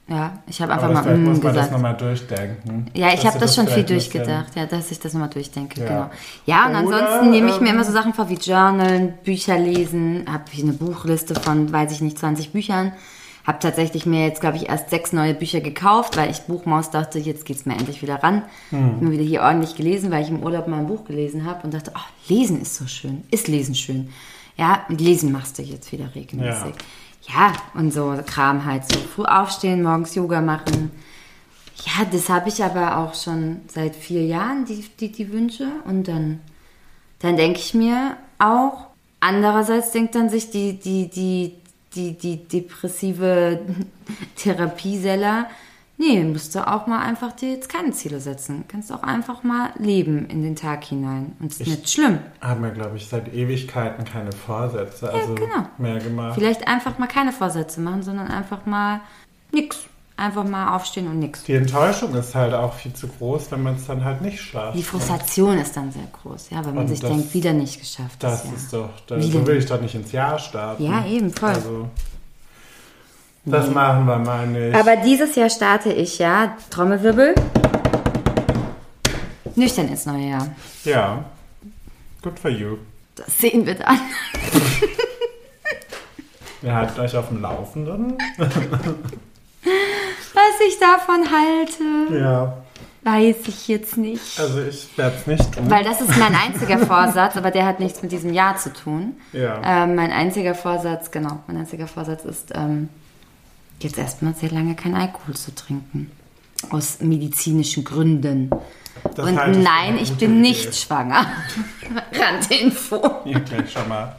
[0.09, 1.73] Ja, ich habe einfach das, mal mm muss man das gesagt.
[1.73, 2.87] nochmal durchdenken.
[2.95, 5.87] Ja, ich habe du das schon viel durchgedacht, ja, dass ich das nochmal durchdenke, Ja.
[5.87, 6.11] genau.
[6.47, 9.59] Ja, und Oder, ansonsten nehme ich mir ähm, immer so Sachen vor wie Journalen, Bücher
[9.59, 12.93] lesen, habe hier eine Buchliste von, weiß ich nicht, 20 Büchern.
[13.47, 17.19] Habe tatsächlich mir jetzt, glaube ich, erst sechs neue Bücher gekauft, weil ich Buchmaus dachte,
[17.19, 18.43] jetzt geht's mir endlich wieder ran.
[18.71, 18.87] Hm.
[18.97, 21.65] Hab mir wieder hier ordentlich gelesen, weil ich im Urlaub mal ein Buch gelesen habe
[21.65, 24.11] und dachte, ach, lesen ist so schön, ist lesen schön.
[24.59, 26.65] Ja, und lesen machst du jetzt wieder regelmäßig.
[26.65, 26.73] Ja,
[27.75, 30.91] und so Kram halt so früh aufstehen, morgens Yoga machen.
[31.85, 35.69] Ja, das habe ich aber auch schon seit vier Jahren, die, die, die Wünsche.
[35.85, 36.41] Und dann,
[37.21, 38.89] dann denke ich mir auch,
[39.21, 41.55] andererseits denkt dann sich die, die, die,
[41.95, 43.61] die, die depressive
[44.37, 45.49] Therapieseller,
[45.99, 48.65] nee, musst du auch mal einfach dir jetzt keine Ziele setzen.
[48.69, 51.37] Kannst auch einfach mal leben in den Tag hinein.
[51.41, 52.19] Und es ist nicht schlimm.
[52.41, 55.67] Haben wir, glaube ich, seit Ewigkeiten keine Vorsätze also genau.
[55.77, 56.35] mehr gemacht.
[56.35, 59.01] Vielleicht einfach mal keine Vorsätze machen, sondern einfach mal
[59.53, 59.77] nix.
[60.17, 61.45] Einfach mal aufstehen und nix.
[61.45, 64.77] Die Enttäuschung ist halt auch viel zu groß, wenn man es dann halt nicht schafft.
[64.77, 68.21] Die Frustration ist dann sehr groß, ja, weil man sich das- denkt, wieder nicht geschafft.
[68.21, 68.55] Das Jahr.
[68.55, 70.83] ist doch, da, Wie so will ich doch nicht ins Jahr starten.
[70.83, 71.51] Ja, eben, voll.
[71.51, 71.89] Also,
[73.51, 74.75] das machen wir mal nicht.
[74.77, 77.35] Aber dieses Jahr starte ich ja, Trommelwirbel,
[79.57, 80.47] nüchtern ins neue Jahr.
[80.85, 81.25] ja,
[82.23, 82.77] good for you.
[83.17, 83.99] Das sehen wir dann.
[86.63, 88.19] Ihr haltet euch auf dem Laufenden.
[88.39, 88.51] Was
[90.69, 92.59] ich davon halte, Ja,
[93.03, 94.39] weiß ich jetzt nicht.
[94.39, 95.71] also ich werde es nicht tun.
[95.71, 99.17] Weil das ist mein einziger Vorsatz, aber der hat nichts mit diesem Jahr zu tun.
[99.33, 99.61] Ja.
[99.65, 102.89] Ähm, mein einziger Vorsatz, genau, mein einziger Vorsatz ist, ähm,
[103.81, 106.11] jetzt erstmal sehr lange kein Alkohol zu trinken.
[106.71, 108.51] Aus medizinischen Gründen.
[109.15, 110.41] Das Und nein, ich bin Idee.
[110.41, 111.27] nicht schwanger.
[112.13, 113.23] Randinfo.
[113.25, 114.17] Hier gleich schon mal.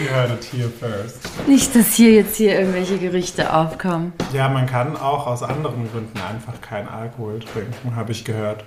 [0.00, 1.18] You heard it here first.
[1.46, 4.12] Nicht, dass hier jetzt hier irgendwelche Gerüchte aufkommen.
[4.32, 8.64] Ja, man kann auch aus anderen Gründen einfach keinen Alkohol trinken, habe ich gehört.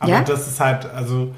[0.00, 0.20] Aber Ja?
[0.20, 1.34] das ist halt, also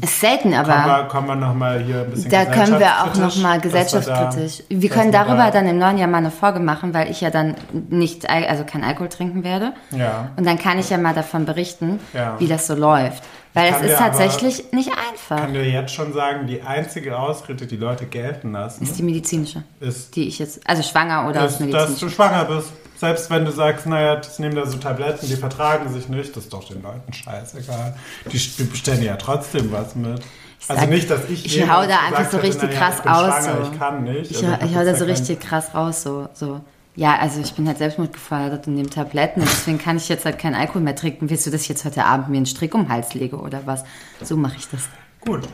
[0.00, 3.12] Ist selten, aber kommen wir, kommen wir nochmal hier ein bisschen da können wir auch
[3.12, 4.62] gesellschaftskritisch, nochmal dass wir da- gesellschaftskritisch.
[4.68, 7.20] Wir dass können darüber da- dann im neuen Jahr mal eine Folge machen, weil ich
[7.20, 7.54] ja dann
[7.90, 9.72] nicht, Al- also kein Alkohol trinken werde.
[9.92, 10.30] Ja.
[10.36, 12.34] Und dann kann ich ja mal davon berichten, Ja.
[12.40, 13.22] wie das so läuft.
[13.54, 15.36] Weil es ist dir aber- tatsächlich nicht Ich einfach.
[15.44, 19.62] kann dir jetzt schon sagen, die einzige Ausrede, die Leute gelten lassen, Ist die medizinische.
[19.78, 22.00] ist, Die ich jetzt, also schwanger oder aus ist dass medizinisch.
[22.00, 22.70] du schwanger bist.
[23.02, 26.44] Selbst wenn du sagst, naja, das nehmen da so Tabletten, die vertragen sich nicht, das
[26.44, 27.96] ist doch den Leuten scheißegal.
[28.30, 30.20] Die die bestellen ja trotzdem was mit.
[30.68, 33.02] Also sag- nicht, dass ich ich hau da einfach so hätte, richtig naja, krass ich
[33.02, 33.72] bin aus, Schwanger, so.
[33.72, 34.30] Ich kann nicht.
[34.30, 36.60] Ich, Also ich hau da ja so richtig krass raus, so, so.
[36.94, 40.24] Ja, also ich bin halt Selbstmord gefördert und nehme Tabletten, und deswegen kann ich jetzt
[40.24, 41.28] halt keinen Alkohol mehr trinken.
[41.28, 43.62] Willst du, dass ich jetzt heute Abend mir einen Strick um den Hals lege oder
[43.64, 43.82] was?
[44.22, 44.82] So mache ich das.
[45.18, 45.48] Gut,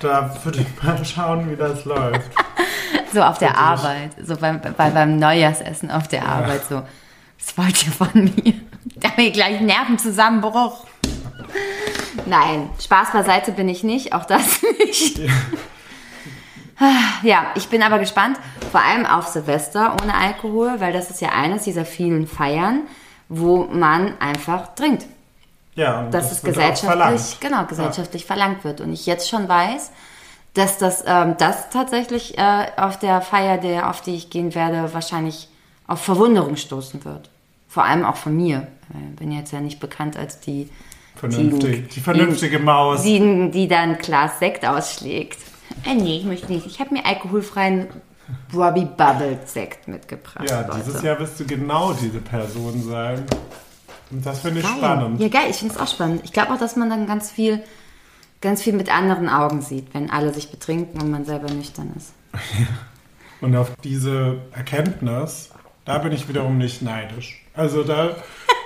[0.00, 2.30] da würde ich mal schauen, wie das läuft.
[3.12, 6.82] So auf der Arbeit, so beim, bei, beim Neujahrsessen auf der Arbeit, so.
[7.38, 8.54] Was wollt ihr von mir?
[8.96, 10.86] Da habe ich gleich einen Nervenzusammenbruch.
[12.26, 15.20] Nein, Spaß beiseite bin ich nicht, auch das nicht.
[17.22, 18.38] Ja, ich bin aber gespannt,
[18.72, 22.82] vor allem auf Silvester ohne Alkohol, weil das ist ja eines dieser vielen Feiern,
[23.28, 25.06] wo man einfach trinkt.
[25.74, 27.36] Ja, Dass es wird auch gesellschaftlich, verlangt.
[27.40, 28.80] genau, gesellschaftlich verlangt wird.
[28.80, 29.90] Und ich jetzt schon weiß,
[30.54, 34.92] dass das, ähm, das tatsächlich äh, auf der Feier, der, auf die ich gehen werde,
[34.92, 35.48] wahrscheinlich
[35.86, 37.30] auf Verwunderung stoßen wird.
[37.68, 38.66] Vor allem auch von mir.
[39.10, 40.68] Ich bin jetzt ja nicht bekannt als die,
[41.14, 43.02] Vernünftig, die vernünftige Maus.
[43.02, 45.38] die, die dann ein Glas Sekt ausschlägt.
[45.86, 46.66] Äh, nee, ich möchte nicht.
[46.66, 47.88] Ich habe mir alkoholfreien
[48.54, 50.48] Robbie Bubble Sekt mitgebracht.
[50.50, 50.82] Ja, Leute.
[50.84, 53.24] dieses Jahr wirst du genau diese Person sein.
[54.12, 54.76] Und das finde ich Geil.
[54.76, 55.20] spannend.
[55.20, 56.20] Ja, geil, ich finde es auch spannend.
[56.24, 57.62] Ich glaube auch, dass man dann ganz viel
[58.42, 62.12] ganz viel mit anderen Augen sieht, wenn alle sich betrinken und man selber nüchtern ist.
[63.40, 65.50] Und auf diese Erkenntnis,
[65.84, 67.44] da bin ich wiederum nicht neidisch.
[67.54, 68.14] Also da,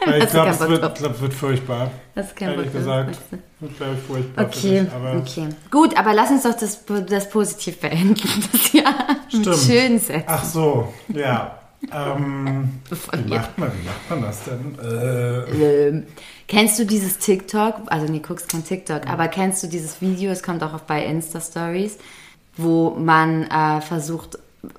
[0.05, 1.90] weil ich glaube, es wird, glaub, wird furchtbar.
[2.14, 3.38] Hast du keinen Ehrlich Bock gesagt, meinst du?
[3.61, 4.92] wird, glaube ich, furchtbar Okay, dich.
[4.92, 5.49] Aber okay.
[5.70, 8.16] Gut, aber lass uns doch das, das positiv beenden.
[8.53, 8.94] Das Jahr
[9.32, 9.57] mit Stimmt.
[9.57, 10.24] schönen Sätzen.
[10.26, 11.59] Ach so, ja.
[11.92, 14.78] Ähm, wie, macht man, wie macht man das denn?
[14.78, 16.06] Äh, Ähm,
[16.48, 17.82] kennst du dieses TikTok?
[17.86, 20.30] Also, nee, guckst kein TikTok, aber kennst du dieses Video?
[20.30, 21.98] Es kommt auch bei Insta-Stories,
[22.56, 24.36] wo man äh, versucht,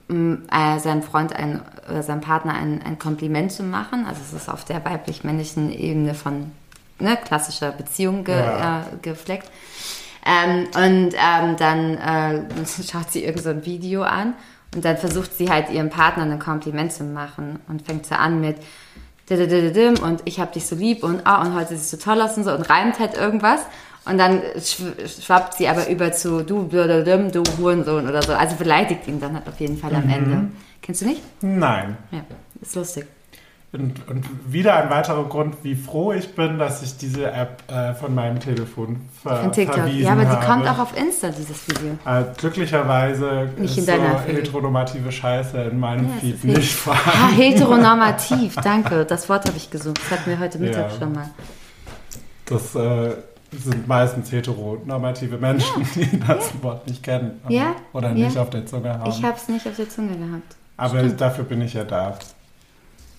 [0.10, 4.06] äh, seinem Freund ein, oder seinem Partner ein, ein Kompliment zu machen.
[4.06, 6.52] Also, es ist auf der weiblich-männlichen Ebene von
[7.00, 8.82] ne, klassischer Beziehung ge, Ja.
[8.82, 9.50] äh, gefleckt.
[10.26, 12.44] Ähm, und ähm, dann äh,
[12.92, 14.34] schaut sie irgend so ein Video an
[14.78, 18.40] und dann versucht sie halt ihrem Partner ein Kompliment zu machen und fängt so an
[18.40, 18.58] mit
[20.04, 22.44] und ich hab dich so lieb und ah und heute siehst du toll aus und
[22.46, 23.60] so und reimt halt irgendwas
[24.06, 24.94] und dann schw-
[25.26, 26.70] schwappt sie aber über zu du
[27.32, 28.34] du Hurensohn oder so.
[28.34, 30.50] Also beleidigt ihn dann halt auf jeden Fall am Ende.
[30.82, 31.22] Kennst du nicht?
[31.42, 31.98] nein.
[32.12, 32.22] Ja,
[32.62, 33.06] ist lustig.
[33.74, 37.94] Und, und wieder ein weiterer Grund, wie froh ich bin, dass ich diese App äh,
[37.96, 39.76] von meinem Telefon ver Von TikTok.
[39.76, 40.46] verwiesen Ja, aber die habe.
[40.46, 41.98] kommt auch auf Insta, dieses Video.
[42.06, 44.38] Äh, glücklicherweise Nicht ist so Feed.
[44.38, 47.10] heteronormative Scheiße in meinem Ja, Feed nicht vorhanden.
[47.14, 49.04] Ah, heteronormativ, danke.
[49.06, 50.00] Das Wort habe ich gesucht.
[50.02, 50.98] Das hatten wir heute Mittag Ja.
[50.98, 51.30] schon mal.
[52.46, 53.16] Das äh,
[53.52, 57.42] sind meistens heteronormative Menschen, die das Wort nicht kennen.
[57.50, 58.28] Ja, Oder ja.
[58.28, 59.10] nicht auf der Zunge haben.
[59.10, 60.56] Ich habe es nicht auf der Zunge gehabt.
[60.78, 62.18] aber dafür bin ich ja da.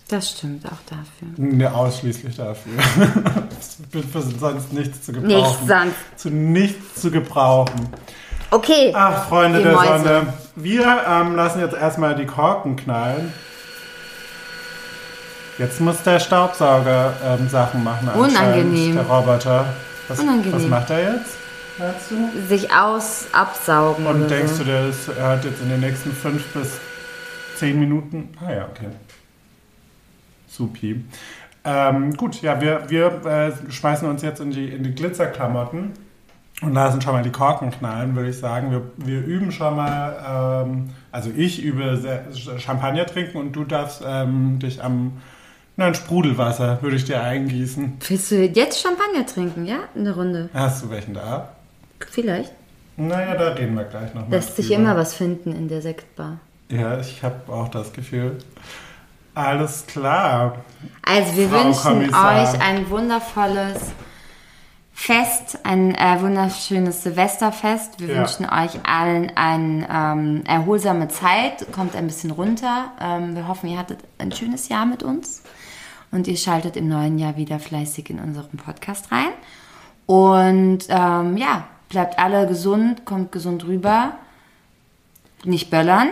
[0.08, 1.28] Das stimmt auch dafür.
[1.36, 2.72] Ne, ausschließlich dafür.
[3.78, 5.36] ich bin für sonst nichts zu gebrauchen.
[5.36, 5.96] Nichts sonst.
[6.16, 7.88] Zu nichts zu gebrauchen.
[8.50, 8.92] Okay.
[8.94, 10.04] Ach, Freunde Die der Mäuse.
[10.04, 10.32] Sonne.
[10.56, 13.34] Wir ähm, lassen jetzt erstmal die Korken knallen.
[15.58, 18.08] Jetzt muss der Staubsauger ähm, Sachen machen.
[18.08, 18.94] Unangenehm.
[18.94, 19.66] Der Roboter.
[20.08, 20.54] Was, Unangenehm.
[20.54, 21.36] was macht er jetzt?
[22.08, 22.48] Du?
[22.48, 24.06] Sich aus absaugen.
[24.06, 24.64] Und denkst so.
[24.64, 26.78] du, der ist, er hat jetzt in den nächsten fünf bis
[27.56, 28.30] zehn Minuten.
[28.44, 28.86] Ah ja, okay.
[30.58, 31.04] Supi.
[31.64, 35.92] Ähm, gut, ja, wir, wir äh, schmeißen uns jetzt in die, in die Glitzerklamotten
[36.62, 38.70] und lassen schon mal die Korken knallen, würde ich sagen.
[38.70, 41.98] Wir, wir üben schon mal, ähm, also ich übe
[42.58, 45.12] Champagner trinken und du darfst ähm, dich am
[45.76, 47.98] nein, Sprudelwasser würde ich dir eingießen.
[48.08, 49.78] Willst du jetzt Champagner trinken, ja?
[49.94, 50.48] Eine Runde.
[50.52, 51.50] Hast du welchen da?
[52.10, 52.52] Vielleicht.
[52.96, 56.38] Naja, da reden wir gleich noch mal Lässt sich immer was finden in der Sektbar.
[56.68, 58.38] Ja, ich habe auch das Gefühl.
[59.38, 60.56] Alles klar.
[61.06, 62.42] Also wir Frau wünschen Kommissar.
[62.54, 63.92] euch ein wundervolles
[64.92, 68.00] Fest, ein äh, wunderschönes Silvesterfest.
[68.00, 68.18] Wir Ja.
[68.18, 71.70] wünschen euch allen eine ähm, erholsame Zeit.
[71.70, 72.90] Kommt ein bisschen runter.
[73.00, 75.42] Ähm, wir hoffen, ihr hattet ein schönes Jahr mit uns.
[76.10, 79.28] Und ihr schaltet im neuen Jahr wieder fleißig in unseren Podcast rein.
[80.06, 84.14] Und ähm, ja, bleibt alle gesund, kommt gesund rüber.
[85.44, 86.08] Nicht böllern.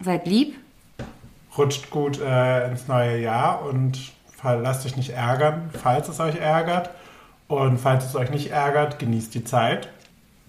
[0.00, 0.56] Seid lieb
[1.56, 3.98] rutscht gut äh, ins neue Jahr und
[4.42, 6.90] lasst euch nicht ärgern, falls es euch ärgert.
[7.46, 9.88] Und falls es euch nicht ärgert, genießt die Zeit.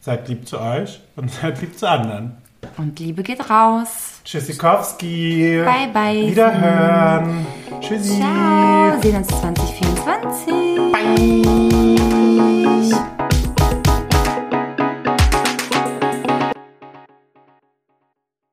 [0.02, 2.38] Seid lieb zu euch und seid lieb zu anderen.
[2.78, 4.22] Und Liebe geht raus.
[4.24, 5.64] Tschüssikowski.
[5.64, 6.32] Bye, bye.
[6.32, 7.46] Wiederhören.
[7.80, 8.18] Tschüssi.
[8.18, 9.00] Ciao.
[9.02, 10.54] Sehen uns 2024.
[10.92, 11.85] Bye.